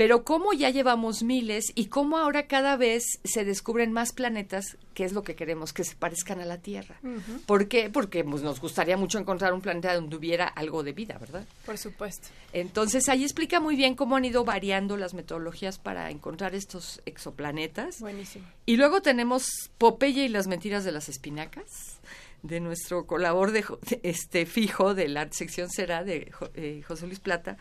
[0.00, 5.04] Pero cómo ya llevamos miles y cómo ahora cada vez se descubren más planetas, que
[5.04, 6.98] es lo que queremos, que se parezcan a la Tierra.
[7.44, 7.90] ¿Por qué?
[7.90, 11.44] Porque pues, nos gustaría mucho encontrar un planeta donde hubiera algo de vida, ¿verdad?
[11.66, 12.28] Por supuesto.
[12.54, 18.00] Entonces ahí explica muy bien cómo han ido variando las metodologías para encontrar estos exoplanetas.
[18.00, 18.46] Buenísimo.
[18.64, 22.00] Y luego tenemos Popeye y las mentiras de las espinacas,
[22.42, 27.58] de nuestro colaborador de, este fijo de la sección será de eh, José Luis Plata.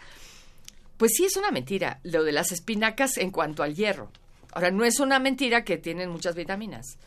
[0.99, 4.11] Pues sí es una mentira lo de las espinacas en cuanto al hierro.
[4.51, 6.97] Ahora, no es una mentira que tienen muchas vitaminas,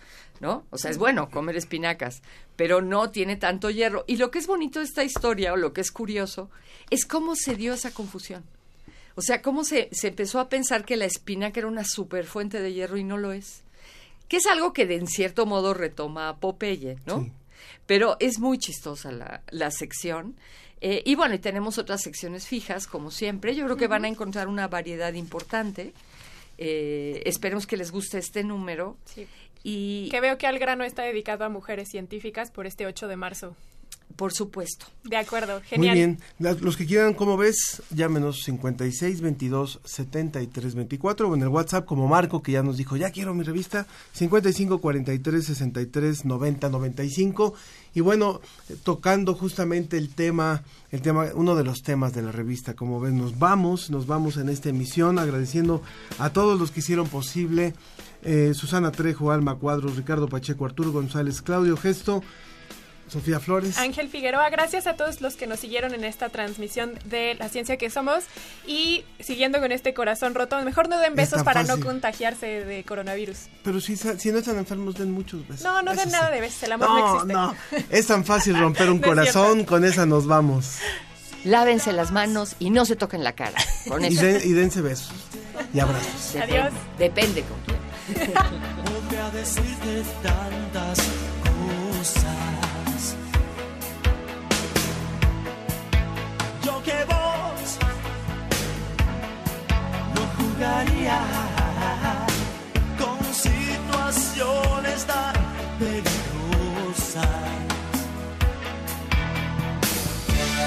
[0.40, 0.64] ¿no?
[0.70, 2.22] O sea, es bueno comer espinacas,
[2.56, 4.04] pero no tiene tanto hierro.
[4.06, 6.48] Y lo que es bonito de esta historia, o lo que es curioso,
[6.88, 8.44] es cómo se dio esa confusión.
[9.14, 12.62] O sea, cómo se, se empezó a pensar que la espinaca era una super fuente
[12.62, 13.62] de hierro y no lo es.
[14.26, 17.28] Que es algo que de en cierto modo retoma Popeye, ¿no?
[17.84, 20.34] Pero es muy chistosa la, la sección.
[20.84, 23.54] Eh, y bueno, y tenemos otras secciones fijas, como siempre.
[23.54, 25.92] Yo creo que van a encontrar una variedad importante.
[26.58, 28.96] Eh, esperemos que les guste este número.
[29.04, 29.28] Sí.
[29.62, 33.14] Y Que veo que al grano está dedicado a mujeres científicas por este 8 de
[33.14, 33.56] marzo.
[34.16, 34.86] Por supuesto.
[35.04, 35.94] De acuerdo, Muy genial.
[35.96, 36.18] bien.
[36.38, 41.84] La- Los que quieran, como ves, llámenos 56 22 73 24 o en el WhatsApp
[41.86, 47.54] como Marco, que ya nos dijo, ya quiero mi revista, 55 43 63 90 95.
[47.94, 52.32] Y bueno, eh, tocando justamente el tema, el tema, uno de los temas de la
[52.32, 55.82] revista, como ves, nos vamos, nos vamos en esta emisión, agradeciendo
[56.18, 57.74] a todos los que hicieron posible,
[58.22, 62.22] eh, Susana Trejo, Alma Cuadros, Ricardo Pacheco, Arturo González, Claudio Gesto,
[63.08, 63.76] Sofía Flores.
[63.78, 67.76] Ángel Figueroa, gracias a todos los que nos siguieron en esta transmisión de La Ciencia
[67.76, 68.24] que Somos
[68.66, 71.80] y siguiendo con este corazón roto, mejor no den Es besos para fácil.
[71.80, 73.36] no contagiarse de coronavirus.
[73.64, 75.64] Pero si, si no están enfermos, den muchos besos.
[75.64, 76.16] No, no Eso den sí.
[76.16, 77.32] nada de besos, el amor no, No, existe.
[77.34, 77.86] no.
[77.90, 80.78] Es tan fácil romper un No es corazón, con esa nos vamos.
[81.44, 83.58] Lávense las manos y no se toquen la cara.
[83.88, 85.12] Con Y, den- y dense besos.
[85.74, 86.32] Y abrazos.
[86.34, 86.72] Depende, Adiós.
[86.98, 88.32] Depende con quién.
[88.84, 90.98] Podría decirte tantas
[102.98, 105.32] con situaciones tan
[105.78, 107.26] peligrosas.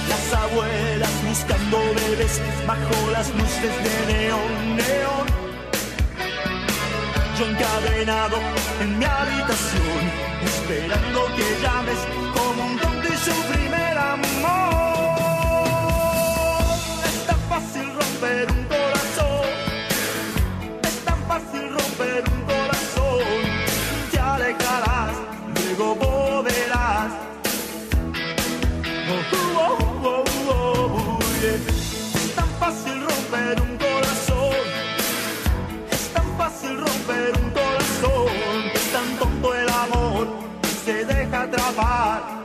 [0.09, 5.45] Las abuelas buscando bebés bajo las luces de neón, neón
[7.37, 8.37] yo encadenado
[8.79, 10.01] en mi habitación,
[10.45, 11.99] esperando que llames
[12.33, 15.15] como un tonto y su primer amor.
[17.03, 18.94] Es tan fácil romper un corazón,
[31.45, 34.55] Es tan fácil romper un corazón.
[35.91, 40.45] Es tan fácil romper un corazón, es tan tonto el amor
[40.85, 42.44] se deja atrapar